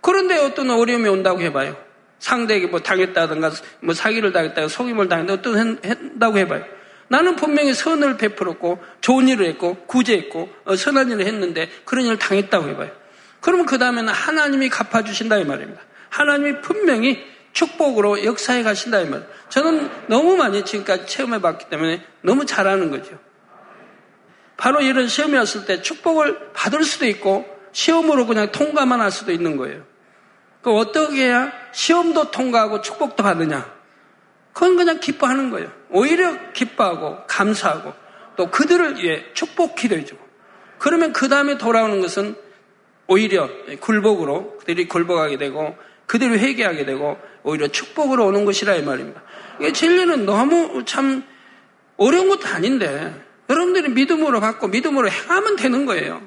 그런데 0.00 0.38
어떤 0.38 0.70
어려움이 0.70 1.06
온다고 1.06 1.42
해봐요. 1.42 1.76
상대에게 2.18 2.68
뭐 2.68 2.80
당했다든가 2.80 3.50
뭐 3.80 3.92
사기를 3.92 4.32
당했다가 4.32 4.68
속임을 4.68 5.08
당했다 5.08 5.34
어떤 5.34 5.78
한다고 5.84 6.38
해봐요. 6.38 6.64
나는 7.08 7.36
분명히 7.36 7.74
선을 7.74 8.16
베풀었고 8.16 8.82
좋은 9.02 9.28
일을 9.28 9.44
했고 9.44 9.74
구제했고 9.84 10.48
어, 10.64 10.76
선한 10.76 11.10
일을 11.10 11.26
했는데 11.26 11.68
그런 11.84 12.06
일을 12.06 12.18
당했다고 12.18 12.70
해봐요. 12.70 12.90
그러면 13.42 13.66
그 13.66 13.76
다음에는 13.76 14.10
하나님이 14.10 14.70
갚아주신다 14.70 15.36
이 15.36 15.44
말입니다. 15.44 15.82
하나님이 16.08 16.62
분명히 16.62 17.30
축복으로 17.52 18.24
역사해 18.24 18.62
가신다 18.62 19.00
이 19.00 19.08
말. 19.08 19.26
저는 19.48 19.90
너무 20.08 20.36
많이 20.36 20.64
지금까지 20.64 21.06
체험해 21.06 21.40
봤기 21.40 21.68
때문에 21.68 22.04
너무 22.22 22.46
잘하는 22.46 22.90
거죠. 22.90 23.18
바로 24.56 24.80
이런 24.80 25.08
시험이 25.08 25.36
왔을 25.36 25.66
때 25.66 25.82
축복을 25.82 26.52
받을 26.52 26.84
수도 26.84 27.06
있고 27.06 27.44
시험으로 27.72 28.26
그냥 28.26 28.52
통과만 28.52 29.00
할 29.00 29.10
수도 29.10 29.32
있는 29.32 29.56
거예요. 29.56 29.84
그 30.62 30.70
어떻게 30.70 31.26
해야 31.26 31.52
시험도 31.72 32.30
통과하고 32.30 32.80
축복도 32.80 33.22
받느냐? 33.22 33.72
그건 34.52 34.76
그냥 34.76 35.00
기뻐하는 35.00 35.50
거예요. 35.50 35.72
오히려 35.90 36.52
기뻐하고 36.52 37.26
감사하고 37.26 37.92
또 38.36 38.50
그들을 38.50 39.02
위해 39.02 39.24
축복 39.34 39.74
기도해주고 39.74 40.20
그러면 40.78 41.12
그 41.12 41.28
다음에 41.28 41.58
돌아오는 41.58 42.00
것은 42.00 42.36
오히려 43.06 43.48
굴복으로 43.80 44.58
그들이 44.58 44.88
굴복하게 44.88 45.38
되고 45.38 45.76
그들이 46.06 46.38
회개하게 46.38 46.84
되고 46.84 47.18
오히려 47.42 47.68
축복으로 47.68 48.26
오는 48.26 48.44
것이라 48.44 48.76
이 48.76 48.82
말입니다. 48.82 49.22
진리는 49.74 50.24
너무 50.26 50.84
참 50.84 51.24
어려운 51.96 52.28
것도 52.28 52.48
아닌데 52.48 53.14
여러분들이 53.48 53.90
믿음으로 53.90 54.40
받고 54.40 54.68
믿음으로 54.68 55.10
행하면 55.10 55.56
되는 55.56 55.86
거예요. 55.86 56.22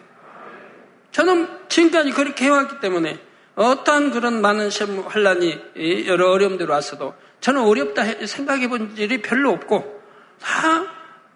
저는 1.11 1.47
지금까지 1.69 2.11
그렇게 2.11 2.45
해왔기 2.45 2.79
때문에 2.81 3.19
어떠한 3.55 4.11
그런 4.11 4.41
많은 4.41 4.69
시험 4.69 5.05
환란이 5.07 6.05
여러 6.07 6.31
어려움들 6.31 6.67
왔어도 6.67 7.15
저는 7.39 7.61
어렵다 7.61 8.25
생각해 8.25 8.67
본 8.67 8.93
일이 8.97 9.21
별로 9.21 9.51
없고 9.51 10.01
다 10.41 10.85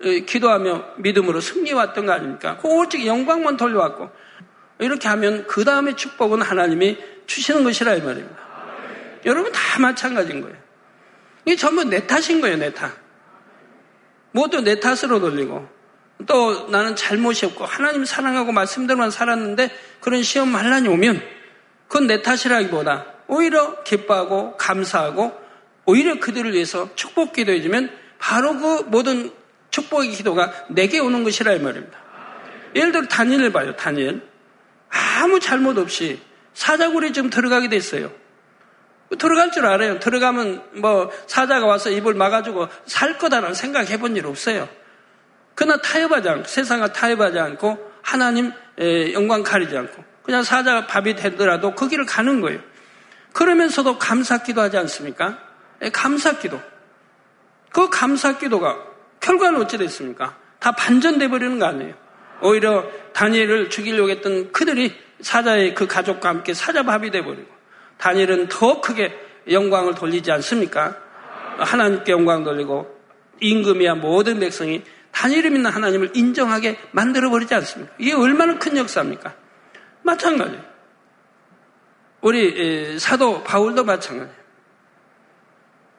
기도하며 0.02 0.96
믿음으로 0.98 1.40
승리해왔던 1.40 2.06
거 2.06 2.12
아닙니까? 2.12 2.60
오직 2.64 3.06
영광만 3.06 3.58
돌려왔고 3.58 4.10
이렇게 4.80 5.08
하면 5.08 5.46
그 5.48 5.64
다음에 5.64 5.96
축복은 5.96 6.42
하나님이 6.42 6.98
주시는 7.26 7.64
것이라 7.64 7.96
이 7.96 8.02
말입니다. 8.02 8.49
여러분 9.26 9.52
다 9.52 9.80
마찬가지인 9.80 10.42
거예요. 10.42 10.56
이게 11.46 11.56
전부 11.56 11.84
내 11.84 12.06
탓인 12.06 12.42
거예요, 12.42 12.58
내 12.58 12.74
탓. 12.74 12.92
모두 14.32 14.62
내 14.62 14.80
탓으로 14.80 15.20
돌리고 15.20 15.68
또 16.28 16.68
나는 16.70 16.96
잘못이 16.96 17.46
없고 17.48 17.66
하나님 17.66 18.06
사랑하고 18.06 18.52
말씀대로만 18.52 19.10
살았는데 19.10 19.72
그런 20.02 20.22
시험 20.22 20.56
환란이 20.56 20.88
오면 20.88 21.22
그건 21.88 22.08
내 22.08 22.22
탓이라기보다 22.22 23.06
오히려 23.28 23.84
기뻐하고 23.84 24.58
감사하고 24.58 25.40
오히려 25.86 26.20
그들을 26.20 26.54
위해서 26.54 26.90
축복 26.96 27.34
기도해주면 27.34 27.92
바로 28.20 28.58
그 28.58 28.84
모든 28.88 29.32
축복의 29.72 30.12
기도가 30.12 30.52
내게 30.70 31.00
오는 31.00 31.24
것이라 31.24 31.54
이 31.54 31.60
말입니다. 31.60 31.98
예를 32.76 32.92
들어 32.92 33.08
다니엘을 33.08 33.52
봐요. 33.52 33.76
다니엘. 33.76 34.22
아무 34.90 35.40
잘못 35.40 35.78
없이 35.78 36.20
사자굴에 36.54 37.12
좀 37.12 37.30
들어가게 37.30 37.70
됐어요. 37.70 38.12
들어갈 39.18 39.52
줄 39.52 39.66
알아요. 39.66 40.00
들어가면 40.00 40.64
뭐 40.82 41.10
사자가 41.28 41.66
와서 41.66 41.90
입을 41.90 42.14
막아주고 42.14 42.68
살 42.86 43.18
거다라는 43.18 43.56
생각 43.56 43.90
해 43.90 43.98
본 43.98 44.16
일 44.16 44.28
없어요. 44.28 44.70
그러나 45.56 45.82
타협하지 45.82 46.30
않고 46.30 46.44
세상을 46.48 46.94
타협하지 46.94 47.40
않고 47.40 47.92
하나님 48.02 48.52
영광 49.14 49.44
가리지 49.44 49.76
않고 49.76 50.04
그냥 50.24 50.44
사자가 50.44 50.88
밥이 50.88 51.16
되더라도 51.16 51.74
그 51.76 51.88
길을 51.88 52.06
가는 52.06 52.40
거예요. 52.42 52.60
그러면서도 53.34 53.98
감사기도 53.98 54.62
하지 54.62 54.78
않습니까? 54.78 55.40
감사기도. 55.92 56.62
그 57.72 57.90
감사기도가 57.90 58.78
결과는 59.20 59.62
어찌 59.62 59.78
됐습니까? 59.78 60.38
다 60.60 60.72
반전돼 60.72 61.28
버리는 61.30 61.60
거 61.60 61.66
아니에요. 61.66 61.94
오히려 62.42 62.86
다니엘을 63.14 63.70
죽이려고 63.70 64.10
했던 64.10 64.52
그들이 64.52 64.96
사자의 65.22 65.76
그 65.76 65.88
가족과 65.88 66.30
함께 66.30 66.54
사자 66.54 66.84
밥이 66.84 67.12
돼 67.12 67.24
버리고 67.24 67.48
다니엘은 68.00 68.48
더 68.48 68.82
크게 68.82 69.14
영광을 69.52 69.94
돌리지 69.94 70.32
않습니까? 70.32 70.98
하나님께 71.58 72.12
영광 72.12 72.44
돌리고 72.44 72.98
임금이야 73.42 73.96
모든 73.96 74.40
백성이 74.40 74.84
다니엘을 75.12 75.52
믿는 75.52 75.70
하나님을 75.70 76.12
인정하게 76.16 76.80
만들어버리지 76.92 77.54
않습니까? 77.56 77.94
이게 78.00 78.14
얼마나 78.14 78.58
큰 78.58 78.78
역사입니까? 78.78 79.36
마찬가지예요. 80.04 80.64
우리 82.22 82.98
사도 83.00 83.44
바울도 83.44 83.84
마찬가지예요. 83.84 84.40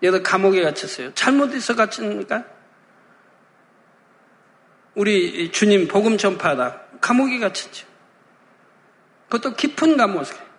얘도 0.03 0.23
감옥에 0.23 0.63
갇혔어요. 0.63 1.13
잘못해서 1.15 1.77
갇힙니까? 1.77 2.45
우리 4.95 5.53
주님 5.53 5.89
복음 5.89 6.17
전파하다 6.17 6.81
감옥에 7.01 7.39
갇혔죠. 7.39 7.87
그것도 9.29 9.55
깊은 9.55 9.97
감옥에 9.97 10.50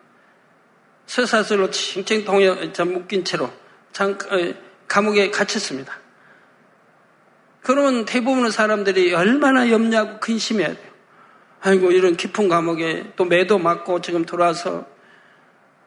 쇠사슬로 1.12 1.70
칭칭 1.72 2.24
동여 2.24 2.56
묶인 2.86 3.26
채로 3.26 3.52
장, 3.92 4.12
어, 4.12 4.54
감옥에 4.88 5.30
갇혔습니다. 5.30 6.00
그러면 7.62 8.06
대부분의 8.06 8.54
사람들이 8.54 9.14
얼마나 9.14 9.70
염려하고 9.70 10.20
근심해야 10.22 10.70
돼요. 10.70 10.92
아이고, 11.60 11.92
이런 11.92 12.16
깊은 12.16 12.48
감옥에 12.48 13.12
또 13.18 13.26
매도 13.26 13.60
맞고 13.60 14.00
지금 14.00 14.26
들어와서 14.26 14.86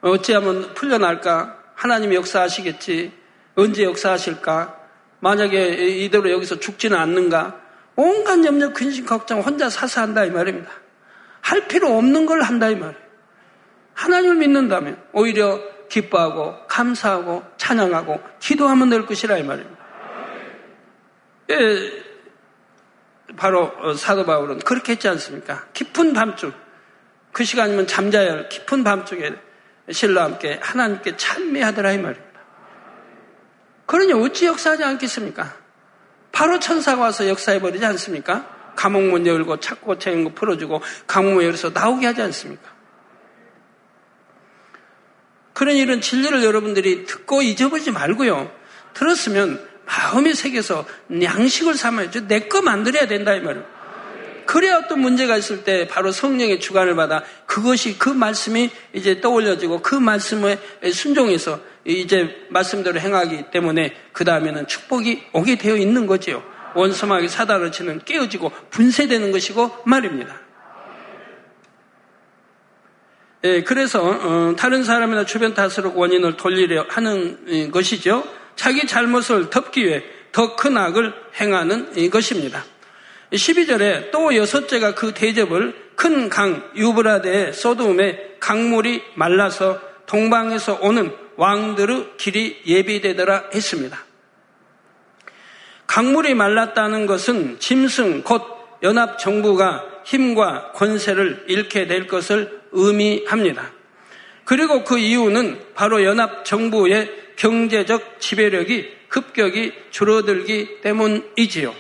어찌하면 0.03 0.75
풀려날까? 0.75 1.59
하나님이 1.75 2.17
역사하시겠지. 2.17 3.13
언제 3.55 3.83
역사하실까? 3.85 4.79
만약에 5.21 6.05
이대로 6.05 6.31
여기서 6.33 6.61
죽지는 6.61 6.99
않는가? 6.99 7.63
온갖 7.97 8.45
염려, 8.45 8.75
근심, 8.75 9.07
걱정 9.07 9.41
혼자 9.41 9.71
사서 9.71 10.03
한다 10.03 10.27
이 10.27 10.31
말입니다. 10.31 10.71
할 11.41 11.67
필요 11.67 11.97
없는 11.97 12.27
걸 12.27 12.43
한다 12.43 12.69
이 12.69 12.75
말이에요. 12.75 13.04
하나님을 13.95 14.37
믿는다면 14.37 15.03
오히려 15.13 15.61
기뻐하고 15.89 16.67
감사하고 16.67 17.45
찬양하고 17.57 18.21
기도하면 18.41 18.91
될 18.91 19.07
것이라 19.07 19.39
이 19.39 19.43
말입니다. 19.43 19.85
예, 21.51 22.05
바로 23.37 23.73
어, 23.81 23.95
사도 23.95 24.25
바울은 24.25 24.61
그렇게 24.61 24.93
했지 24.93 25.09
않습니까? 25.09 25.67
깊은 25.73 26.13
밤중 26.13 26.53
그 27.33 27.45
시간이면 27.45 27.87
잠자야 27.87 28.33
할 28.33 28.49
깊은 28.49 28.85
밤중에 28.85 29.31
신과 29.91 30.25
함께 30.25 30.59
하나님께 30.63 31.17
찬미하더라 31.17 31.93
이 31.93 31.99
말입니다. 31.99 32.41
그러니 33.87 34.13
어찌 34.15 34.47
역사하지 34.47 34.83
않겠습니까? 34.85 35.55
바로 36.33 36.59
천사가 36.59 37.03
와서 37.03 37.29
역사해버리지 37.29 37.85
않습니까? 37.85 38.49
감옥 38.77 39.03
문 39.03 39.27
열고 39.27 39.61
찾고 39.61 39.99
채인 39.99 40.25
거 40.25 40.31
풀어주고 40.31 40.83
감옥 41.07 41.45
열어서 41.45 41.71
나오게 41.71 42.07
하지 42.07 42.23
않습니까? 42.23 42.74
그런 45.65 45.77
이런 45.77 46.03
진리를 46.03 46.45
여러분들이 46.45 47.07
듣고 47.07 47.41
잊어버리지 47.41 47.91
말고요. 47.91 48.53
들었으면 48.93 49.67
마음의 49.87 50.35
세계에서 50.35 50.85
양식을 51.23 51.73
삼아야죠. 51.75 52.29
내 52.29 52.49
거 52.51 52.61
만들어야 52.61 53.07
된다 53.07 53.35
이 53.35 53.41
말이에요. 53.41 53.65
그래야 54.45 54.77
어떤 54.77 55.01
문제가 55.01 55.39
있을 55.39 55.65
때 55.65 55.89
바로 55.89 56.13
성령의 56.13 56.61
주관을 56.61 56.95
받아 56.97 57.25
그것이 57.47 57.97
그 57.97 58.11
말씀이 58.11 58.71
이제 58.93 59.23
떠올려지고 59.23 59.81
그 59.81 59.95
말씀에 59.95 60.59
순종해서 60.93 61.59
이제 61.87 62.47
말씀대로 62.51 63.01
행하기 63.01 63.45
때문에 63.51 63.97
그 64.13 64.27
다음에는 64.27 64.67
축복이 64.67 65.29
오게 65.33 65.57
되어 65.57 65.77
있는 65.79 66.07
거지요. 66.07 66.43
원수막이 66.75 67.29
사다를 67.29 67.73
치는 67.73 68.03
깨어지고 68.05 68.53
분쇄되는 68.69 69.33
것이고 69.33 69.79
말입니다. 69.87 70.44
예, 73.45 73.63
그래서 73.63 74.03
어, 74.03 74.57
다른 74.57 74.85
사람이나 74.85 75.27
주변 75.27 75.53
탓으로 75.53 75.93
원인을 75.95 76.37
돌리려 76.39 76.87
하는 76.89 77.71
것이죠. 77.71 78.25
자기 78.57 78.87
잘못을 78.87 79.51
덮기 79.51 79.85
위해 79.85 80.03
더 80.33 80.57
큰 80.57 80.77
악을 80.77 81.13
행하는 81.39 82.11
것입니다. 82.11 82.65
12절에 83.33 84.11
또 84.11 84.35
여섯째가 84.35 84.95
그 84.95 85.13
대접을 85.13 85.75
큰 85.95 86.29
강 86.29 86.71
유브라데의 86.75 87.53
소돔에 87.53 88.37
강물이 88.41 89.03
말라서 89.15 89.81
동방에서 90.07 90.79
오는 90.81 91.13
왕들의 91.37 92.13
길이 92.17 92.63
예비되더라 92.67 93.51
했습니다. 93.55 93.99
강물이 95.87 96.35
말랐다는 96.35 97.07
것은 97.07 97.59
짐승 97.61 98.23
곧 98.23 98.43
연합 98.83 99.19
정부가 99.19 99.85
힘과 100.05 100.73
권세를 100.73 101.45
잃게 101.49 101.87
될 101.87 102.07
것을 102.07 102.64
의미합니다. 102.75 103.73
그리고 104.45 104.85
그 104.85 104.99
이유는 104.99 105.59
바로 105.75 106.05
연합 106.05 106.45
정부의 106.45 107.11
경제적 107.37 108.21
지배력이 108.21 108.89
급격히 109.09 109.73
줄어들기 109.91 110.81
때문이지요. 110.83 111.75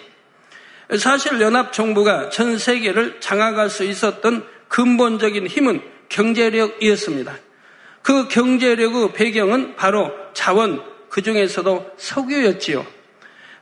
사실 0.98 1.40
연합 1.40 1.72
정부가 1.72 2.30
전 2.30 2.58
세계를 2.58 3.20
장악할 3.20 3.68
수 3.70 3.84
있었던 3.84 4.46
근본적인 4.68 5.46
힘은 5.46 5.82
경제력이었습니다. 6.08 7.36
그 8.02 8.28
경제력의 8.28 9.12
배경은 9.12 9.76
바로 9.76 10.12
자원, 10.32 10.82
그 11.08 11.22
중에서도 11.22 11.92
석유였지요. 11.96 12.86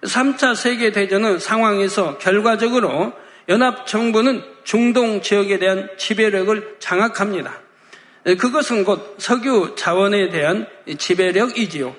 3차 0.03 0.57
세계대전은 0.57 1.38
상황에서 1.38 2.18
결과적으로 2.18 3.12
연합 3.48 3.87
정부는 3.87 4.42
중동 4.64 5.20
지역에 5.20 5.59
대한 5.59 5.88
지배력을 5.96 6.76
장악합니다. 6.78 7.61
그것은 8.38 8.85
곧 8.85 9.16
석유 9.18 9.74
자원에 9.76 10.28
대한 10.28 10.66
지배력이지요. 10.96 11.96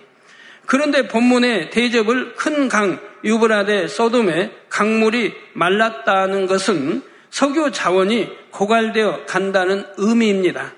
그런데 0.66 1.08
본문의 1.08 1.70
대접을 1.70 2.36
큰 2.36 2.70
강 2.70 3.00
유브라데 3.24 3.88
소돔에 3.88 4.52
강물이 4.70 5.34
말랐다는 5.54 6.46
것은 6.46 7.02
석유 7.30 7.72
자원이 7.72 8.30
고갈되어 8.52 9.26
간다는 9.26 9.86
의미입니다. 9.98 10.74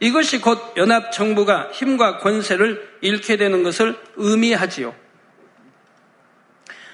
이것이 0.00 0.40
곧 0.40 0.58
연합 0.76 1.12
정부가 1.12 1.68
힘과 1.72 2.18
권세를 2.18 2.88
잃게 3.02 3.36
되는 3.36 3.62
것을 3.62 3.94
의미하지요. 4.16 4.94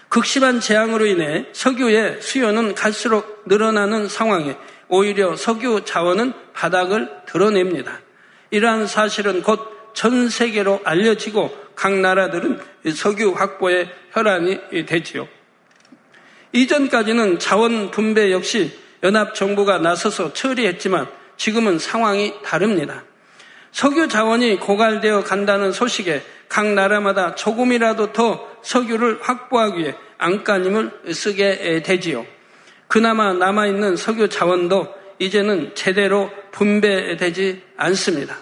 극심한 0.09 0.61
재앙으로 0.61 1.07
인해 1.07 1.47
석유의 1.53 2.23
수요는 2.23 2.75
갈수록 2.75 3.42
늘어나는 3.47 4.09
상황에 4.09 4.57
오히려 4.88 5.37
석유 5.37 5.83
자원은 5.85 6.33
바닥을 6.55 7.11
드러냅니다. 7.27 8.01
이러한 8.51 8.87
사실은 8.87 9.42
곧 9.42 9.79
전 9.99 10.29
세계로 10.29 10.81
알려지고 10.85 11.53
각 11.75 11.92
나라들은 11.92 12.61
석유 12.94 13.33
확보에 13.33 13.90
혈안이 14.12 14.87
되지요. 14.87 15.27
이전까지는 16.53 17.40
자원 17.40 17.90
분배 17.90 18.31
역시 18.31 18.79
연합 19.03 19.35
정부가 19.35 19.79
나서서 19.79 20.33
처리했지만 20.35 21.09
지금은 21.37 21.81
상황이 21.81 22.33
다릅니다. 22.44 23.03
석유 23.73 24.07
자원이 24.07 24.61
고갈되어 24.61 25.25
간다는 25.25 25.73
소식에 25.73 26.23
각 26.49 26.66
나라마다 26.66 27.35
조금이라도 27.35 28.12
더 28.12 28.47
석유를 28.62 29.21
확보하기 29.23 29.79
위해 29.79 29.94
안간힘을 30.18 31.12
쓰게 31.12 31.83
되지요. 31.85 32.27
그나마 32.88 33.33
남아있는 33.33 33.97
석유 33.97 34.29
자원도 34.29 34.94
이제는 35.18 35.75
제대로 35.75 36.31
분배되지 36.53 37.62
않습니다. 37.77 38.38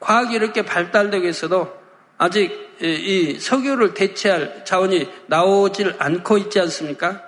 과학이 0.00 0.34
이렇게 0.34 0.62
발달되고 0.62 1.26
있어도 1.28 1.72
아직 2.18 2.64
이 2.80 3.38
석유를 3.38 3.94
대체할 3.94 4.64
자원이 4.64 5.08
나오질 5.26 5.94
않고 5.98 6.38
있지 6.38 6.60
않습니까? 6.60 7.22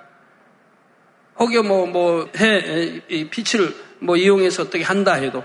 혹여 1.39 1.63
뭐, 1.63 1.85
뭐, 1.85 2.29
해, 2.37 3.01
빛을 3.07 3.73
뭐 3.99 4.17
이용해서 4.17 4.63
어떻게 4.63 4.83
한다 4.83 5.13
해도, 5.13 5.43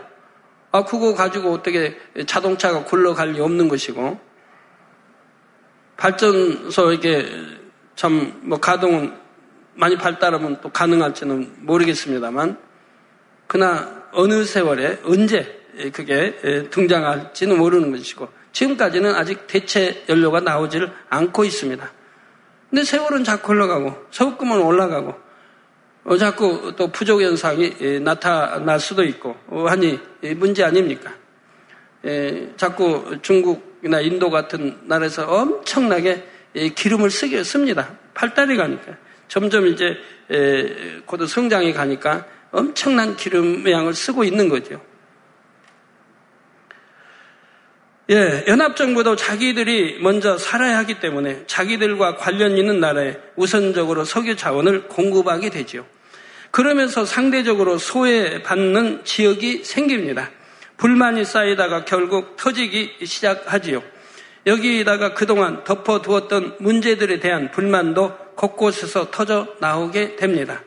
아, 0.70 0.84
그거 0.84 1.14
가지고 1.14 1.52
어떻게 1.52 1.96
자동차가 2.26 2.84
굴러갈 2.84 3.32
리 3.32 3.40
없는 3.40 3.68
것이고, 3.68 4.18
발전소 6.02 6.92
이게 6.92 7.24
참 7.94 8.40
뭐 8.42 8.58
가동은 8.58 9.14
많이 9.74 9.96
발달하면 9.96 10.60
또 10.60 10.68
가능할지는 10.68 11.58
모르겠습니다만, 11.60 12.58
그러나 13.46 14.02
어느 14.10 14.44
세월에 14.44 14.98
언제 15.04 15.60
그게 15.92 16.68
등장할지는 16.70 17.56
모르는 17.56 17.92
것이고, 17.92 18.28
지금까지는 18.50 19.14
아직 19.14 19.46
대체 19.46 20.04
연료가 20.08 20.40
나오지를 20.40 20.92
않고 21.08 21.44
있습니다. 21.44 21.90
근데 22.68 22.82
세월은 22.82 23.22
자꾸 23.22 23.52
흘러가고, 23.52 23.94
서금은 24.10 24.60
올라가고, 24.60 25.14
어, 26.04 26.16
자꾸 26.16 26.74
또 26.76 26.88
부족 26.88 27.22
현상이 27.22 28.00
나타날 28.00 28.80
수도 28.80 29.04
있고 29.04 29.36
어, 29.46 29.66
하니 29.68 30.00
문제 30.34 30.64
아닙니까? 30.64 31.12
에, 32.04 32.48
자꾸 32.56 33.18
중국 33.22 33.71
이나 33.84 34.00
인도 34.00 34.30
같은 34.30 34.78
나라에서 34.84 35.26
엄청나게 35.26 36.24
기름을 36.74 37.10
쓰게 37.10 37.42
씁니다. 37.44 37.96
팔달이 38.14 38.56
가니까 38.56 38.96
점점 39.28 39.66
이제 39.66 39.96
곧 41.06 41.26
성장이 41.26 41.72
가니까 41.72 42.26
엄청난 42.50 43.16
기름 43.16 43.68
양을 43.68 43.94
쓰고 43.94 44.24
있는 44.24 44.48
거죠. 44.48 44.80
예, 48.10 48.44
연합정부도 48.46 49.16
자기들이 49.16 50.00
먼저 50.00 50.36
살아야 50.36 50.76
하기 50.78 51.00
때문에 51.00 51.44
자기들과 51.46 52.16
관련 52.16 52.58
있는 52.58 52.78
나라에 52.80 53.16
우선적으로 53.36 54.04
석유 54.04 54.36
자원을 54.36 54.88
공급하게 54.88 55.48
되지요. 55.50 55.86
그러면서 56.50 57.06
상대적으로 57.06 57.78
소외받는 57.78 59.04
지역이 59.04 59.64
생깁니다. 59.64 60.30
불만이 60.82 61.24
쌓이다가 61.24 61.84
결국 61.84 62.36
터지기 62.36 62.96
시작하지요. 63.04 63.84
여기다가 64.46 65.14
그동안 65.14 65.62
덮어두었던 65.62 66.56
문제들에 66.58 67.20
대한 67.20 67.52
불만도 67.52 68.16
곳곳에서 68.34 69.12
터져 69.12 69.46
나오게 69.60 70.16
됩니다. 70.16 70.60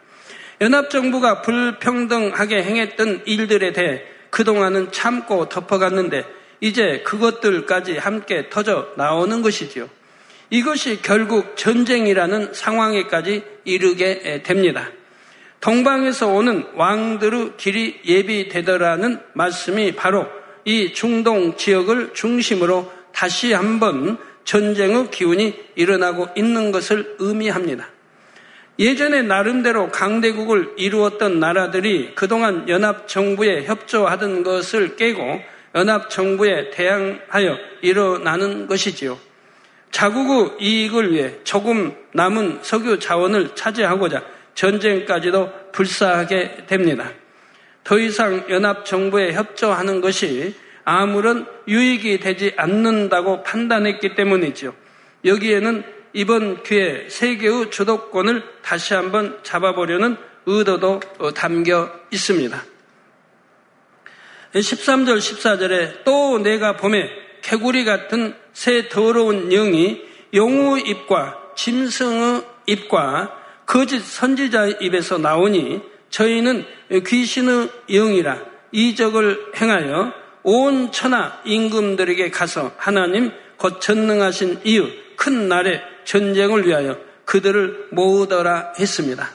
연합정부가 0.61 1.41
불평등하게 1.41 2.63
행했던 2.63 3.23
일들에 3.25 3.73
대해 3.73 4.03
그동안은 4.29 4.93
참고 4.93 5.49
덮어갔는데 5.49 6.23
이제 6.61 7.01
그것들까지 7.05 7.97
함께 7.97 8.47
터져 8.49 8.87
나오는 8.95 9.41
것이지요. 9.41 9.89
이것이 10.49 11.01
결국 11.01 11.57
전쟁이라는 11.57 12.53
상황에까지 12.53 13.43
이르게 13.65 14.43
됩니다. 14.43 14.89
동방에서 15.59 16.27
오는 16.27 16.65
왕들의 16.75 17.53
길이 17.57 17.99
예비되더라는 18.05 19.19
말씀이 19.33 19.93
바로 19.93 20.27
이 20.63 20.93
중동 20.93 21.55
지역을 21.55 22.13
중심으로 22.13 22.91
다시 23.13 23.53
한번 23.53 24.17
전쟁의 24.43 25.09
기운이 25.09 25.55
일어나고 25.75 26.29
있는 26.35 26.71
것을 26.71 27.15
의미합니다. 27.19 27.87
예전에 28.77 29.21
나름대로 29.21 29.89
강대국을 29.89 30.73
이루었던 30.77 31.39
나라들이 31.39 32.13
그동안 32.13 32.67
연합정부에 32.67 33.63
협조하던 33.65 34.43
것을 34.43 34.95
깨고 34.97 35.41
연합정부에 35.75 36.71
대항하여 36.71 37.57
일어나는 37.81 38.67
것이지요. 38.67 39.17
자국의 39.91 40.57
이익을 40.59 41.13
위해 41.13 41.35
조금 41.45 41.95
남은 42.13 42.59
석유 42.63 42.99
자원을 42.99 43.55
차지하고자 43.55 44.23
전쟁까지도 44.55 45.71
불사하게 45.71 46.65
됩니다. 46.65 47.11
더 47.83 47.99
이상 47.99 48.49
연합정부에 48.49 49.33
협조하는 49.33 50.01
것이 50.01 50.55
아무런 50.83 51.47
유익이 51.67 52.19
되지 52.19 52.53
않는다고 52.57 53.43
판단했기 53.43 54.15
때문이죠. 54.15 54.73
여기에는 55.23 55.83
이번 56.13 56.63
기회에 56.63 57.09
세계의 57.09 57.71
주도권을 57.71 58.43
다시 58.61 58.93
한번 58.93 59.39
잡아보려는 59.43 60.17
의도도 60.45 61.01
담겨 61.35 61.91
있습니다. 62.11 62.63
13절, 64.53 65.17
14절에 65.17 66.03
또 66.05 66.39
내가 66.39 66.77
봄에 66.77 67.09
개구리 67.41 67.83
같은 67.83 68.35
새 68.53 68.87
더러운 68.87 69.49
영이 69.49 70.01
용의 70.33 70.83
입과 70.87 71.37
짐승의 71.55 72.43
입과 72.67 73.44
거짓 73.65 74.03
선지자의 74.03 74.77
입에서 74.81 75.17
나오니 75.17 75.81
저희는 76.09 76.65
귀신의 77.05 77.69
영이라 77.89 78.39
이적을 78.71 79.53
행하여 79.55 80.13
온 80.43 80.91
천하 80.91 81.41
임금들에게 81.43 82.29
가서 82.29 82.71
하나님 82.77 83.31
곧 83.57 83.81
전능하신 83.81 84.61
이유 84.63 84.87
큰 85.15 85.47
날에 85.47 85.81
전쟁을 86.03 86.67
위하여 86.67 86.97
그들을 87.25 87.87
모으더라 87.91 88.73
했습니다. 88.79 89.29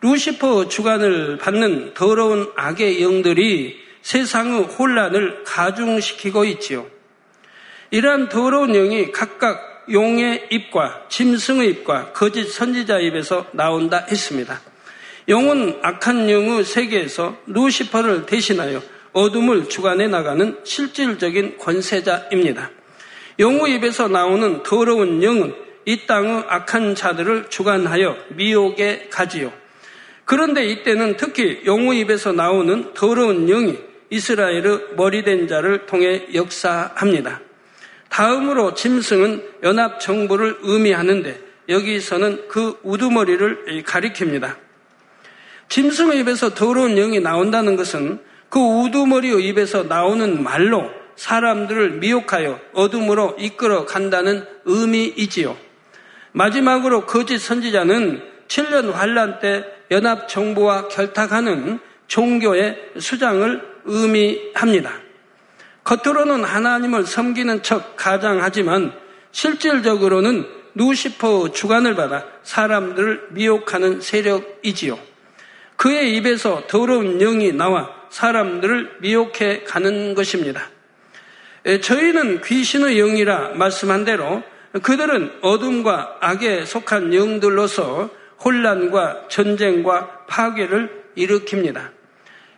루시퍼 0.00 0.68
주관을 0.68 1.38
받는 1.38 1.94
더러운 1.94 2.52
악의 2.56 3.02
영들이 3.02 3.80
세상의 4.02 4.64
혼란을 4.64 5.44
가중시키고 5.44 6.44
있지요. 6.44 6.86
이러한 7.90 8.28
더러운 8.28 8.72
영이 8.72 9.12
각각 9.12 9.77
용의 9.90 10.48
입과 10.50 11.06
짐승의 11.08 11.68
입과 11.70 12.12
거짓 12.12 12.44
선지자 12.50 13.00
입에서 13.00 13.46
나온다 13.52 14.04
했습니다. 14.10 14.60
영은 15.28 15.78
악한 15.82 16.30
영의 16.30 16.64
세계에서 16.64 17.36
루시퍼를 17.46 18.26
대신하여 18.26 18.82
어둠을 19.12 19.68
주관해 19.68 20.08
나가는 20.08 20.58
실질적인 20.64 21.58
권세자입니다. 21.58 22.70
영의 23.38 23.74
입에서 23.74 24.08
나오는 24.08 24.62
더러운 24.62 25.22
영은 25.22 25.54
이 25.84 26.06
땅의 26.06 26.44
악한 26.48 26.94
자들을 26.94 27.50
주관하여 27.50 28.16
미혹에 28.30 29.08
가지요. 29.10 29.52
그런데 30.24 30.66
이때는 30.66 31.16
특히 31.16 31.62
영의 31.64 32.00
입에서 32.00 32.32
나오는 32.32 32.92
더러운 32.94 33.46
영이 33.46 33.78
이스라엘의 34.10 34.96
머리된 34.96 35.48
자를 35.48 35.86
통해 35.86 36.26
역사합니다. 36.34 37.40
다음으로 38.08 38.74
짐승은 38.74 39.42
연합 39.62 40.00
정부를 40.00 40.58
의미하는데 40.62 41.40
여기서는 41.68 42.48
그 42.48 42.78
우두머리를 42.82 43.84
가리킵니다. 43.84 44.56
짐승의 45.68 46.20
입에서 46.20 46.54
더러운 46.54 46.94
영이 46.94 47.20
나온다는 47.20 47.76
것은 47.76 48.20
그 48.48 48.58
우두머리의 48.58 49.44
입에서 49.48 49.82
나오는 49.82 50.42
말로 50.42 50.90
사람들을 51.16 51.98
미혹하여 51.98 52.60
어둠으로 52.72 53.36
이끌어 53.38 53.84
간다는 53.84 54.46
의미이지요. 54.64 55.56
마지막으로 56.32 57.06
거짓 57.06 57.38
선지자는 57.38 58.22
7년 58.46 58.92
환란 58.92 59.40
때 59.40 59.64
연합 59.90 60.28
정부와 60.28 60.88
결탁하는 60.88 61.80
종교의 62.06 62.92
수장을 62.98 63.62
의미합니다. 63.84 65.07
겉으로는 65.88 66.44
하나님을 66.44 67.06
섬기는 67.06 67.62
척 67.62 67.96
가장하지만 67.96 68.92
실질적으로는 69.32 70.46
누시퍼 70.74 71.52
주관을 71.52 71.94
받아 71.94 72.26
사람들을 72.42 73.28
미혹하는 73.30 74.02
세력이지요. 74.02 74.98
그의 75.76 76.14
입에서 76.16 76.64
더러운 76.68 77.18
영이 77.18 77.52
나와 77.52 77.90
사람들을 78.10 78.98
미혹해 79.00 79.64
가는 79.64 80.14
것입니다. 80.14 80.68
저희는 81.82 82.42
귀신의 82.42 82.96
영이라 82.98 83.54
말씀한 83.54 84.04
대로 84.04 84.42
그들은 84.82 85.38
어둠과 85.40 86.18
악에 86.20 86.66
속한 86.66 87.14
영들로서 87.14 88.10
혼란과 88.44 89.28
전쟁과 89.28 90.26
파괴를 90.26 91.04
일으킵니다. 91.16 91.97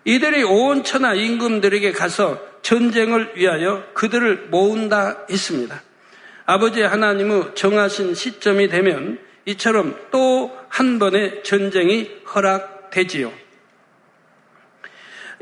이들이 0.04 0.42
온 0.44 0.84
천하 0.84 1.14
임금들에게 1.14 1.92
가서 1.92 2.40
전쟁을 2.62 3.32
위하여 3.36 3.84
그들을 3.94 4.48
모은다 4.50 5.26
했습니다. 5.30 5.82
아버지 6.46 6.82
하나님의 6.82 7.54
정하신 7.54 8.14
시점이 8.14 8.68
되면 8.68 9.18
이처럼 9.46 9.96
또 10.10 10.60
한 10.70 10.98
번의 10.98 11.42
전쟁이 11.42 12.10
허락되지요. 12.34 13.32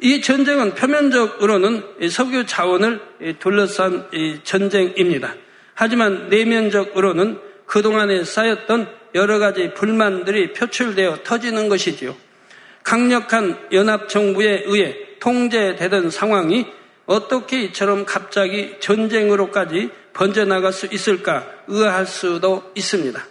이 0.01 0.21
전쟁은 0.21 0.75
표면적으로는 0.75 2.09
석유 2.11 2.47
자원을 2.47 3.01
둘러싼 3.39 4.09
전쟁입니다. 4.43 5.35
하지만 5.75 6.29
내면적으로는 6.29 7.41
그동안에 7.67 8.25
쌓였던 8.25 8.89
여러 9.15 9.39
가지 9.39 9.75
불만들이 9.75 10.53
표출되어 10.55 11.19
터지는 11.25 11.69
것이지요. 11.69 12.17
강력한 12.89 13.59
연합정부에 13.71 14.63
의해 14.65 14.97
통제되던 15.21 16.09
상황이 16.09 16.65
어떻게 17.05 17.61
이처럼 17.65 18.07
갑자기 18.07 18.77
전쟁으로까지 18.81 19.91
번져나갈 20.15 20.73
수 20.73 20.87
있을까 20.91 21.47
의아할 21.67 22.07
수도 22.07 22.73
있습니다. 22.75 23.23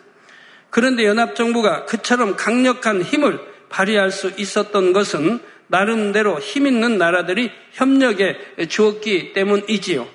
그런데 0.70 1.06
연합정부가 1.06 1.86
그처럼 1.86 2.36
강력한 2.36 3.02
힘을 3.02 3.39
발휘할 3.70 4.12
수 4.12 4.32
있었던 4.38 4.93
것은 4.93 5.39
나름대로 5.65 6.39
힘 6.39 6.67
있는 6.67 7.00
나라들이 7.00 7.50
협력에 7.72 8.38
주었기 8.70 9.34
때문이지요. 9.34 10.08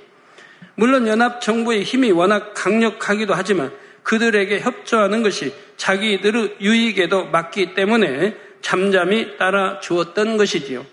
물론 0.77 1.09
연합정부의 1.09 1.83
힘이 1.83 2.13
워낙 2.13 2.55
강력하기도 2.55 3.35
하지만 3.35 3.73
그들에게 4.05 4.61
협조하는 4.61 5.25
것이 5.25 5.53
자기들의 5.77 6.59
유익에도 6.61 7.25
맞기 7.27 7.75
때문에 7.75 8.52
잠잠히 8.63 9.37
따라 9.37 9.81
주었던 9.81 10.37
것이지요. 10.37 10.87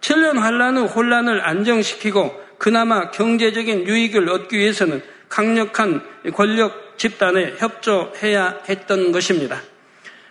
7년 0.00 0.38
환란의 0.38 0.86
혼란을 0.86 1.46
안정시키고 1.46 2.40
그나마 2.58 3.10
경제적인 3.10 3.86
유익을 3.86 4.28
얻기 4.28 4.56
위해서는 4.56 5.02
강력한 5.28 6.02
권력 6.34 6.98
집단에 6.98 7.54
협조해야 7.56 8.60
했던 8.68 9.12
것입니다. 9.12 9.60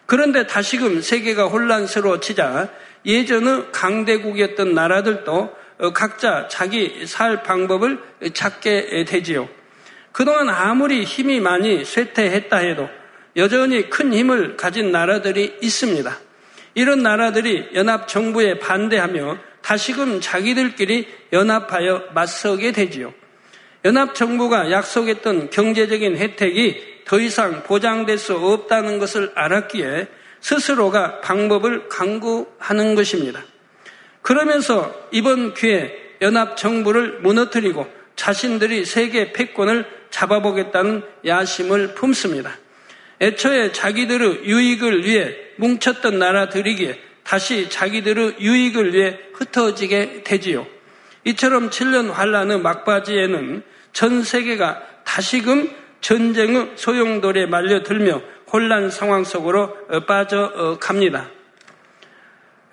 그런데 0.05 0.47
다시금 0.47 1.01
세계가 1.01 1.47
혼란스러워지자 1.47 2.69
예전의 3.05 3.71
강대국이었던 3.71 4.73
나라들도 4.73 5.55
각자 5.93 6.47
자기 6.47 7.05
살 7.05 7.43
방법을 7.43 7.99
찾게 8.33 9.05
되지요. 9.07 9.47
그동안 10.11 10.49
아무리 10.49 11.03
힘이 11.03 11.39
많이 11.39 11.85
쇠퇴했다 11.85 12.57
해도 12.57 12.89
여전히 13.35 13.89
큰 13.89 14.13
힘을 14.13 14.57
가진 14.57 14.91
나라들이 14.91 15.57
있습니다. 15.61 16.28
이런 16.75 17.03
나라들이 17.03 17.69
연합 17.73 18.07
정부에 18.07 18.59
반대하며 18.59 19.37
다시금 19.61 20.21
자기들끼리 20.21 21.07
연합하여 21.33 22.05
맞서게 22.13 22.71
되지요. 22.71 23.13
연합 23.85 24.15
정부가 24.15 24.71
약속했던 24.71 25.49
경제적인 25.49 26.17
혜택이 26.17 27.03
더 27.05 27.19
이상 27.19 27.63
보장될 27.63 28.17
수 28.17 28.35
없다는 28.35 28.99
것을 28.99 29.31
알았기에 29.35 30.07
스스로가 30.41 31.21
방법을 31.21 31.89
강구하는 31.89 32.95
것입니다. 32.95 33.43
그러면서 34.21 34.93
이번 35.11 35.53
기회에 35.53 35.91
연합 36.21 36.57
정부를 36.57 37.19
무너뜨리고 37.21 37.87
자신들이 38.15 38.85
세계 38.85 39.31
패권을 39.31 39.85
잡아보겠다는 40.09 41.03
야심을 41.25 41.95
품습니다. 41.95 42.51
애초에 43.21 43.71
자기들의 43.71 44.45
유익을 44.45 45.05
위해 45.05 45.35
뭉쳤던 45.57 46.19
나라들이기에 46.19 46.99
다시 47.23 47.69
자기들의 47.69 48.37
유익을 48.39 48.93
위해 48.93 49.19
흩어지게 49.33 50.23
되지요. 50.23 50.65
이처럼 51.25 51.69
7년 51.69 52.11
환란의 52.11 52.61
막바지에는 52.61 53.63
전 53.93 54.23
세계가 54.23 54.81
다시금 55.03 55.69
전쟁의 56.01 56.71
소용돌이에 56.75 57.45
말려들며 57.45 58.21
혼란 58.51 58.89
상황 58.89 59.23
속으로 59.23 59.77
어, 59.89 59.99
빠져갑니다. 60.05 61.29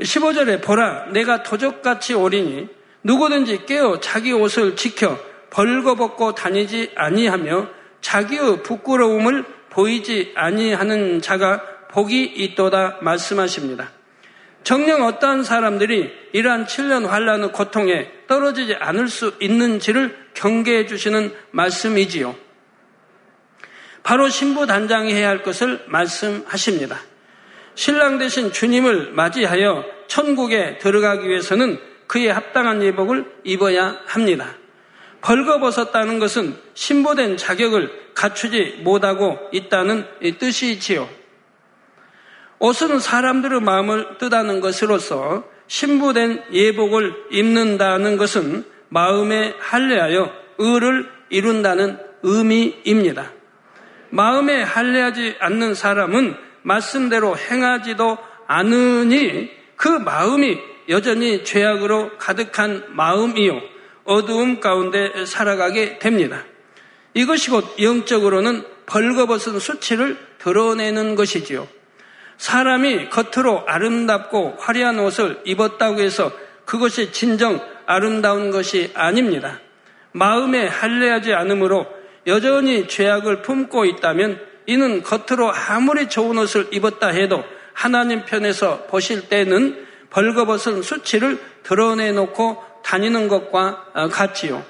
15절에 0.00 0.62
보라 0.62 1.06
내가 1.12 1.42
도적같이 1.42 2.14
오리니 2.14 2.68
누구든지 3.02 3.66
깨어 3.66 4.00
자기 4.00 4.32
옷을 4.32 4.76
지켜 4.76 5.18
벌거벗고 5.50 6.34
다니지 6.34 6.92
아니하며 6.94 7.68
자기의 8.00 8.62
부끄러움을 8.62 9.44
보이지 9.76 10.32
아니하는 10.34 11.20
자가 11.20 11.60
복이 11.90 12.22
있도다 12.24 12.98
말씀하십니다. 13.02 13.90
정녕 14.64 15.04
어떠한 15.04 15.44
사람들이 15.44 16.10
이러한 16.32 16.64
7년 16.64 17.06
환란의 17.06 17.52
고통에 17.52 18.10
떨어지지 18.26 18.74
않을 18.74 19.08
수 19.08 19.34
있는지를 19.38 20.16
경계해 20.32 20.86
주시는 20.86 21.32
말씀이지요. 21.50 22.34
바로 24.02 24.28
신부 24.30 24.66
단장이 24.66 25.12
해야 25.12 25.28
할 25.28 25.42
것을 25.42 25.84
말씀하십니다. 25.86 26.98
신랑 27.74 28.18
대신 28.18 28.52
주님을 28.52 29.12
맞이하여 29.12 29.84
천국에 30.06 30.78
들어가기 30.78 31.28
위해서는 31.28 31.78
그에 32.06 32.30
합당한 32.30 32.82
예복을 32.82 33.30
입어야 33.44 34.00
합니다. 34.06 34.54
벌거벗었다는 35.26 36.20
것은 36.20 36.56
신부된 36.74 37.36
자격을 37.36 38.12
갖추지 38.14 38.80
못하고 38.84 39.38
있다는 39.52 40.06
뜻이지요. 40.38 41.08
옷은 42.60 43.00
사람들의 43.00 43.60
마음을 43.60 44.18
뜻하는 44.18 44.60
것으로서 44.60 45.44
신부된 45.66 46.44
예복을 46.52 47.12
입는다는 47.32 48.16
것은 48.16 48.64
마음에 48.88 49.52
할례하여 49.58 50.32
의를 50.58 51.10
이룬다는 51.28 51.98
의미입니다. 52.22 53.32
마음에 54.10 54.62
할례하지 54.62 55.36
않는 55.40 55.74
사람은 55.74 56.36
말씀대로 56.62 57.36
행하지도 57.36 58.16
않으니 58.46 59.50
그 59.74 59.88
마음이 59.88 60.56
여전히 60.88 61.42
죄악으로 61.42 62.16
가득한 62.16 62.84
마음이요. 62.90 63.75
어두움 64.06 64.60
가운데 64.60 65.26
살아가게 65.26 65.98
됩니다. 65.98 66.44
이것이 67.14 67.50
곧 67.50 67.64
영적으로는 67.80 68.64
벌거벗은 68.86 69.58
수치를 69.58 70.18
드러내는 70.38 71.14
것이지요. 71.14 71.66
사람이 72.38 73.08
겉으로 73.10 73.64
아름답고 73.66 74.56
화려한 74.58 74.98
옷을 74.98 75.40
입었다고 75.44 76.00
해서 76.00 76.30
그것이 76.64 77.12
진정 77.12 77.60
아름다운 77.86 78.50
것이 78.50 78.90
아닙니다. 78.94 79.60
마음에 80.12 80.66
할례하지 80.66 81.32
않으므로 81.32 81.86
여전히 82.26 82.88
죄악을 82.88 83.42
품고 83.42 83.84
있다면 83.84 84.40
이는 84.66 85.02
겉으로 85.02 85.52
아무리 85.52 86.08
좋은 86.08 86.36
옷을 86.38 86.68
입었다 86.72 87.08
해도 87.08 87.44
하나님 87.72 88.24
편에서 88.24 88.86
보실 88.86 89.28
때는 89.28 89.86
벌거벗은 90.10 90.82
수치를 90.82 91.38
드러내 91.62 92.12
놓고 92.12 92.62
다니는 92.86 93.26
것과 93.26 94.08
같지요. 94.12 94.64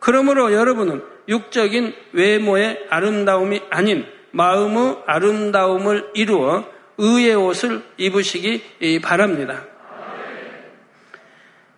그러므로 0.00 0.52
여러분은 0.52 1.02
육적인 1.28 1.94
외모의 2.12 2.86
아름다움이 2.90 3.62
아닌 3.70 4.06
마음의 4.32 4.98
아름다움을 5.06 6.10
이루어 6.14 6.66
의의 6.98 7.34
옷을 7.36 7.82
입으시기 7.96 9.00
바랍니다. 9.02 9.64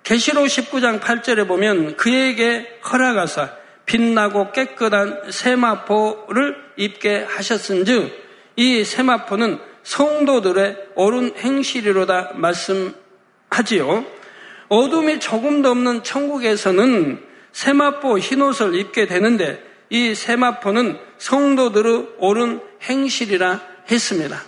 계시록 0.03 0.45
19장 0.47 0.99
8절에 0.99 1.47
보면 1.47 1.97
그에게 1.97 2.81
허락하사 2.91 3.51
빛나고 3.87 4.51
깨끗한 4.51 5.31
세마포를 5.31 6.57
입게 6.77 7.23
하셨은즉 7.23 8.11
이 8.57 8.83
세마포는 8.83 9.61
성도들의 9.85 10.89
옳은 10.97 11.37
행실이로다 11.37 12.33
말씀하지요. 12.35 14.20
어둠이 14.71 15.19
조금도 15.19 15.69
없는 15.71 16.05
천국에서는 16.05 17.21
세마포 17.53 18.19
흰옷을 18.19 18.77
입게 18.77 19.07
되는데 19.07 19.63
이 19.91 20.15
세마포는 20.15 20.97
성도들의 21.19 22.07
옳은 22.19 22.61
행실이라 22.83 23.61
했습니다. 23.91 24.41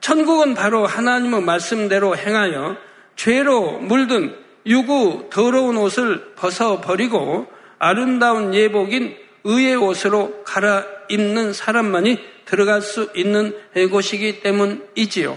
천국은 0.00 0.54
바로 0.54 0.86
하나님의 0.86 1.42
말씀대로 1.42 2.16
행하여 2.16 2.76
죄로 3.16 3.78
물든 3.78 4.36
유구 4.66 5.28
더러운 5.30 5.76
옷을 5.76 6.34
벗어버리고 6.36 7.48
아름다운 7.80 8.54
예복인 8.54 9.16
의의 9.42 9.74
옷으로 9.74 10.44
갈아입는 10.44 11.52
사람만이 11.52 12.18
들어갈 12.44 12.80
수 12.80 13.10
있는 13.16 13.56
곳이기 13.90 14.40
때문이지요. 14.40 15.36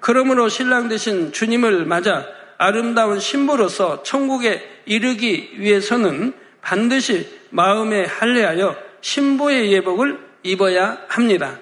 그러므로 0.00 0.48
신랑 0.48 0.88
대신 0.88 1.32
주님을 1.32 1.84
맞아 1.84 2.24
아름다운 2.58 3.20
신부로서 3.20 4.02
천국에 4.02 4.62
이르기 4.86 5.54
위해서는 5.56 6.32
반드시 6.60 7.28
마음에 7.50 8.04
할례하여 8.04 8.76
신부의 9.00 9.72
예복을 9.72 10.18
입어야 10.42 10.98
합니다. 11.08 11.58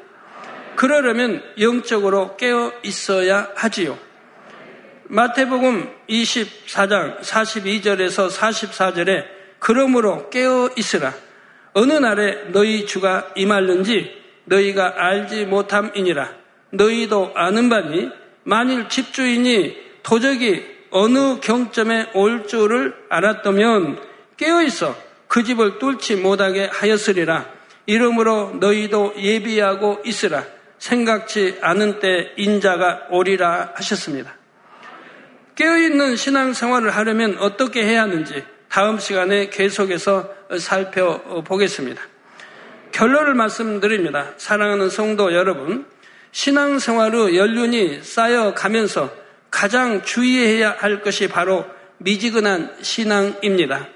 그러려면 0.77 1.43
영적으로 1.61 2.37
깨어 2.37 2.73
있어야 2.83 3.49
하지요. 3.55 3.99
마태복음 5.05 5.91
24장 6.09 7.21
42절에서 7.21 8.31
44절에 8.31 9.25
그러므로 9.59 10.31
깨어 10.31 10.71
있으라. 10.77 11.13
어느 11.75 11.93
날에 11.93 12.51
너희 12.53 12.87
주가 12.87 13.31
임할는지 13.35 14.11
너희가 14.45 14.95
알지 14.97 15.47
못함이니라. 15.47 16.33
너희도 16.71 17.33
아는 17.35 17.69
바니 17.69 18.11
만일 18.43 18.89
집주인이 18.89 19.77
도적이 20.03 20.74
어느 20.97 21.41
경점에 21.41 22.11
올 22.15 22.47
줄을 22.47 22.95
알았다면 23.09 24.01
깨어 24.37 24.63
있어 24.63 24.97
그 25.27 25.43
집을 25.43 25.81
뚫지 25.81 26.15
못하게 26.15 26.71
하였으리라. 26.73 27.47
이러므로 27.87 28.53
너희도 28.61 29.15
예비하고 29.19 30.03
있으라. 30.05 30.45
생각지 30.79 31.59
않은 31.61 31.99
때 31.99 32.31
인자가 32.37 33.09
오리라 33.11 33.73
하셨습니다. 33.75 34.37
깨어있는 35.57 36.15
신앙생활을 36.15 36.91
하려면 36.91 37.39
어떻게 37.41 37.85
해야 37.85 38.03
하는지 38.03 38.45
다음 38.69 39.01
시간에 39.01 39.51
계속해서 39.51 40.31
살펴보겠습니다. 40.61 42.03
결론을 42.93 43.35
말씀드립니다. 43.35 44.31
사랑하는 44.37 44.91
성도 44.91 45.33
여러분, 45.35 45.87
신앙생활의 46.31 47.37
연륜이 47.37 48.01
쌓여가면서 48.01 49.24
가장 49.55 50.03
주의해야 50.03 50.75
할 50.81 51.01
것이 51.01 51.29
바로 51.29 51.65
미지근한 51.99 52.75
신앙입니다. 52.83 53.87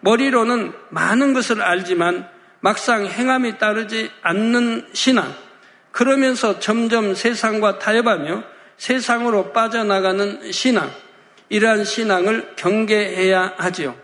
머리로는 0.00 0.72
많은 0.88 1.34
것을 1.34 1.60
알지만 1.60 2.26
막상 2.60 3.04
행함이 3.04 3.58
따르지 3.58 4.10
않는 4.22 4.88
신앙, 4.94 5.34
그러면서 5.92 6.58
점점 6.58 7.14
세상과 7.14 7.78
타협하며 7.78 8.44
세상으로 8.78 9.52
빠져나가는 9.52 10.50
신앙, 10.50 10.90
이러한 11.50 11.84
신앙을 11.84 12.54
경계해야 12.56 13.56
하지요. 13.58 13.94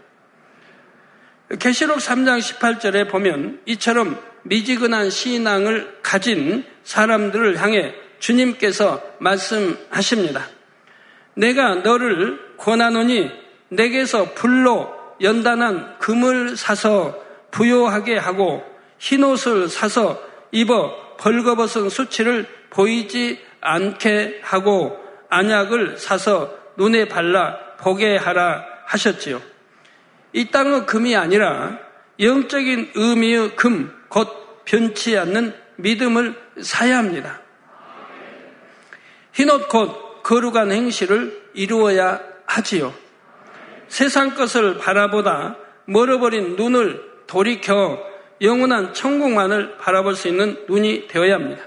계시록 1.58 1.96
3장 1.96 2.40
18절에 2.40 3.08
보면 3.08 3.62
이처럼 3.64 4.20
미지근한 4.42 5.08
신앙을 5.08 6.00
가진 6.02 6.66
사람들을 6.84 7.58
향해 7.58 7.94
주님께서 8.18 9.02
말씀하십니다. 9.18 10.59
내가 11.34 11.76
너를 11.76 12.56
권하노니 12.56 13.30
내게서 13.68 14.34
불로 14.34 14.92
연단한 15.20 15.98
금을 15.98 16.56
사서 16.56 17.16
부요하게 17.50 18.16
하고 18.16 18.64
흰옷을 18.98 19.68
사서 19.68 20.20
입어 20.52 21.16
벌거벗은 21.18 21.88
수치를 21.88 22.46
보이지 22.70 23.40
않게 23.60 24.40
하고 24.42 24.98
안약을 25.28 25.98
사서 25.98 26.54
눈에 26.76 27.06
발라 27.06 27.58
보게 27.78 28.16
하라 28.16 28.64
하셨지요. 28.86 29.40
이 30.32 30.50
땅의 30.50 30.86
금이 30.86 31.16
아니라 31.16 31.78
영적인 32.18 32.92
의미의 32.94 33.56
금, 33.56 33.92
곧 34.08 34.64
변치 34.64 35.16
않는 35.16 35.54
믿음을 35.76 36.34
사야 36.60 36.98
합니다. 36.98 37.40
흰옷 39.32 39.68
곧 39.68 40.09
거룩한 40.22 40.72
행실을 40.72 41.50
이루어야 41.54 42.20
하지요. 42.46 42.94
세상 43.88 44.34
것을 44.34 44.78
바라보다 44.78 45.56
멀어버린 45.86 46.56
눈을 46.56 47.02
돌이켜 47.26 47.98
영원한 48.40 48.94
천국만을 48.94 49.76
바라볼 49.78 50.14
수 50.14 50.28
있는 50.28 50.64
눈이 50.68 51.08
되어야 51.08 51.34
합니다. 51.34 51.62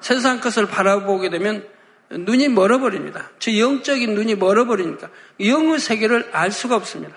세상 0.00 0.40
것을 0.40 0.66
바라보게 0.66 1.30
되면 1.30 1.66
눈이 2.10 2.48
멀어버립니다. 2.48 3.30
저 3.38 3.56
영적인 3.56 4.14
눈이 4.14 4.36
멀어버리니까 4.36 5.08
영의 5.40 5.78
세계를 5.78 6.28
알 6.32 6.50
수가 6.50 6.76
없습니다. 6.76 7.14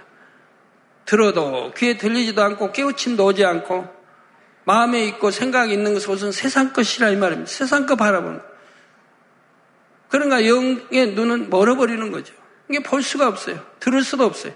들어도 1.05 1.71
귀에 1.77 1.97
들리지도 1.97 2.41
않고 2.43 2.71
깨우침도 2.71 3.25
오지 3.25 3.45
않고 3.45 3.87
마음에 4.65 5.05
있고 5.05 5.31
생각이 5.31 5.71
있는 5.71 5.93
것은 5.93 6.31
세상 6.31 6.73
것이라 6.73 7.09
이 7.09 7.15
말입니다. 7.15 7.49
세상 7.49 7.85
것 7.85 7.95
바라보는. 7.95 8.41
그러니까 10.09 10.45
영의 10.45 11.13
눈은 11.13 11.49
멀어버리는 11.49 12.11
거죠. 12.11 12.33
이게 12.69 12.79
볼 12.79 13.01
수가 13.01 13.27
없어요. 13.27 13.63
들을 13.79 14.03
수도 14.03 14.25
없어요. 14.25 14.53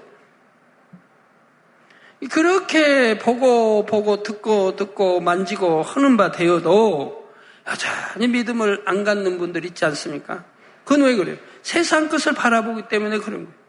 그렇게 2.29 3.17
보고 3.17 3.85
보고 3.85 4.21
듣고 4.21 4.75
듣고 4.75 5.21
만지고 5.21 5.81
하는 5.81 6.17
바 6.17 6.31
되어도 6.31 7.31
여전히 7.67 8.27
믿음을 8.27 8.83
안 8.85 9.03
갖는 9.03 9.37
분들 9.37 9.65
있지 9.65 9.85
않습니까? 9.85 10.43
그건 10.83 11.03
왜 11.03 11.15
그래요? 11.15 11.37
세상 11.61 12.09
것을 12.09 12.33
바라보기 12.33 12.87
때문에 12.89 13.17
그런 13.19 13.45
거예요. 13.45 13.61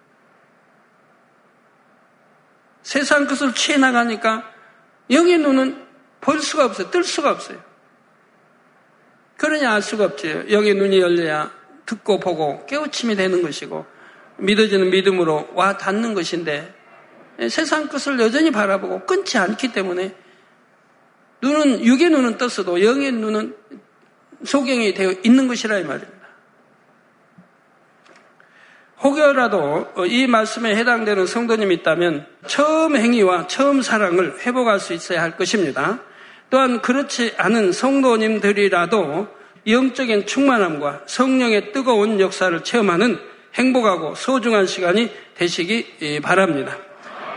세상 2.82 3.26
것을 3.26 3.54
취해 3.54 3.78
나가니까 3.78 4.50
영의 5.10 5.38
눈은 5.38 5.86
볼 6.20 6.40
수가 6.40 6.66
없어요. 6.66 6.90
뜰 6.90 7.04
수가 7.04 7.30
없어요. 7.30 7.62
그러냐 9.36 9.72
알 9.72 9.82
수가 9.82 10.04
없지요. 10.04 10.50
영의 10.50 10.74
눈이 10.74 11.00
열려야 11.00 11.50
듣고 11.86 12.20
보고 12.20 12.64
깨우침이 12.66 13.16
되는 13.16 13.42
것이고 13.42 13.84
믿어지는 14.38 14.90
믿음으로 14.90 15.50
와 15.54 15.76
닿는 15.76 16.14
것인데 16.14 16.74
세상 17.48 17.88
것을 17.88 18.18
여전히 18.20 18.50
바라보고 18.50 19.06
끊지 19.06 19.38
않기 19.38 19.72
때문에 19.72 20.14
눈은 21.42 21.84
육의 21.84 22.10
눈은 22.10 22.38
떴어도 22.38 22.82
영의 22.84 23.12
눈은 23.12 23.56
소경이 24.44 24.94
되어 24.94 25.14
있는 25.24 25.48
것이라 25.48 25.78
이 25.78 25.84
말입니다. 25.84 26.22
혹여라도 29.02 30.06
이 30.06 30.28
말씀에 30.28 30.76
해당되는 30.76 31.26
성도님이 31.26 31.74
있다면 31.76 32.26
처음 32.46 32.96
행위와 32.96 33.48
처음 33.48 33.82
사랑을 33.82 34.38
회복할 34.40 34.78
수 34.78 34.92
있어야 34.92 35.22
할 35.22 35.36
것입니다. 35.36 36.00
또한 36.50 36.80
그렇지 36.80 37.34
않은 37.36 37.72
성도님들이라도 37.72 39.26
영적인 39.66 40.26
충만함과 40.26 41.02
성령의 41.06 41.72
뜨거운 41.72 42.20
역사를 42.20 42.62
체험하는 42.62 43.18
행복하고 43.54 44.14
소중한 44.14 44.66
시간이 44.66 45.10
되시기 45.34 46.20
바랍니다. 46.22 46.78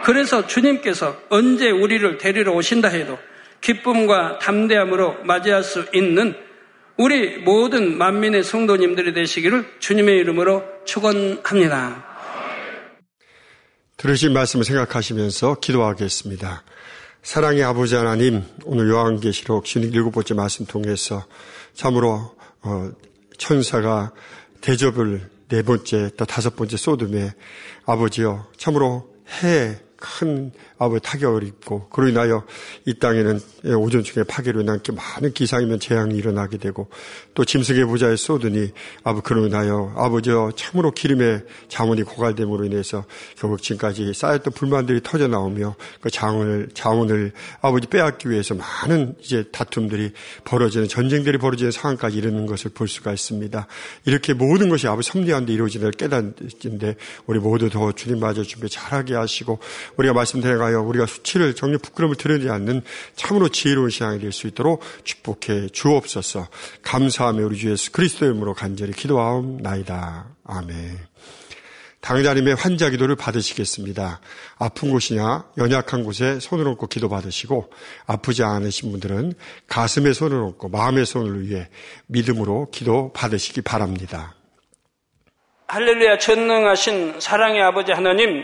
그래서 0.03 0.45
주님께서 0.47 1.17
언제 1.30 1.69
우리를 1.69 2.17
데리러 2.17 2.53
오신다 2.53 2.89
해도 2.89 3.17
기쁨과 3.61 4.39
담대함으로 4.39 5.23
맞이할 5.23 5.63
수 5.63 5.86
있는 5.93 6.36
우리 6.97 7.38
모든 7.38 7.97
만민의 7.97 8.43
성도님들이 8.43 9.13
되시기를 9.13 9.65
주님의 9.80 10.17
이름으로 10.19 10.63
축원합니다. 10.86 12.05
들으신 13.97 14.34
말씀을 14.34 14.63
생각하시면서 14.63 15.55
기도하겠습니다. 15.55 16.63
사랑의 17.23 17.63
아버지 17.63 17.95
하나님, 17.95 18.43
오늘 18.65 18.88
요한계시록 18.89 19.65
17 19.65 20.11
번째 20.11 20.34
말씀 20.36 20.65
통해서 20.67 21.26
참으로 21.76 22.36
어, 22.61 22.91
천사가 23.38 24.11
대접을 24.61 25.30
네 25.49 25.61
번째 25.61 26.09
또 26.17 26.26
다섯 26.26 26.55
번째 26.55 26.78
소돔에 26.78 27.34
아버지여 27.86 28.47
참으로 28.57 29.13
해 29.43 29.78
큰 30.05 30.51
아버지 30.77 31.01
타격을 31.03 31.43
입고 31.43 31.89
그로 31.89 32.07
인하여 32.07 32.45
이 32.85 32.93
땅에는 32.93 33.39
오전 33.77 34.03
중에 34.03 34.23
파괴로 34.23 34.61
인한 34.61 34.79
많은 34.93 35.33
기상이면 35.33 35.79
재앙이 35.79 36.15
일어나게 36.15 36.57
되고 36.57 36.89
또 37.33 37.43
짐승의 37.43 37.85
부자에 37.85 38.15
쏟으니 38.15 38.71
아버 39.03 39.21
그로 39.21 39.47
인하여 39.47 39.93
아버지여 39.95 40.51
참으로 40.55 40.91
기름의 40.91 41.43
자원이 41.67 42.03
고갈됨으로 42.03 42.65
인해서 42.65 43.05
결국 43.37 43.61
지금까지 43.61 44.13
쌓였던 44.13 44.53
불만들이 44.53 45.01
터져 45.03 45.27
나오며 45.27 45.75
그 46.01 46.09
자원을 46.09 46.69
자원을 46.73 47.31
아버지 47.61 47.87
빼앗기 47.87 48.29
위해서 48.29 48.53
많은 48.53 49.15
이제 49.19 49.45
다툼들이 49.51 50.11
벌어지는 50.43 50.87
전쟁들이 50.87 51.37
벌어지는 51.37 51.71
상황까지 51.71 52.17
이르는 52.17 52.45
것을 52.45 52.71
볼 52.71 52.87
수가 52.87 53.11
있습니다. 53.11 53.67
이렇게 54.05 54.33
모든 54.33 54.69
것이 54.69 54.87
아버지 54.87 55.09
섭리한데 55.09 55.53
이루어지는 55.53 55.91
깨닫는데 55.91 56.95
우리 57.25 57.39
모두 57.39 57.69
더 57.69 57.91
주님 57.91 58.19
맞아 58.19 58.43
준비 58.43 58.69
잘하게 58.69 59.15
하시고 59.15 59.59
우리가 59.97 60.13
말씀드려가여 60.13 60.81
우리가 60.81 61.05
수치를 61.05 61.55
정녕 61.55 61.79
부끄러움을 61.79 62.17
드러내지 62.17 62.49
않는 62.49 62.81
참으로 63.15 63.49
지혜로운 63.49 63.89
신앙이 63.89 64.19
될 64.19 64.31
수 64.31 64.47
있도록 64.47 64.81
축복해 65.03 65.69
주옵소서. 65.69 66.47
감사하며 66.81 67.45
우리 67.45 67.57
주 67.57 67.71
예수 67.71 67.91
그리스도의 67.91 68.31
이름으로 68.31 68.53
간절히 68.53 68.91
기도하옵나이다. 68.91 70.25
아멘. 70.45 70.99
당자님의 72.01 72.53
환자 72.55 72.89
기도를 72.91 73.15
받으시겠습니다. 73.15 74.19
아픈 74.59 74.91
곳이냐 74.91 75.45
연약한 75.57 76.03
곳에 76.03 76.39
손을 76.39 76.67
얹고 76.67 76.85
기도 76.87 77.09
받으시고 77.09 77.71
아프지 78.05 78.43
않으신 78.43 78.91
분들은 78.91 79.33
가슴에 79.67 80.13
손을 80.13 80.37
얹고 80.37 80.69
마음의 80.69 81.05
손을 81.07 81.41
위해 81.47 81.67
믿음으로 82.05 82.69
기도 82.71 83.11
받으시기 83.13 83.61
바랍니다. 83.61 84.35
할렐루야 85.67 86.19
전능하신 86.19 87.19
사랑의 87.19 87.63
아버지 87.63 87.91
하나님 87.91 88.43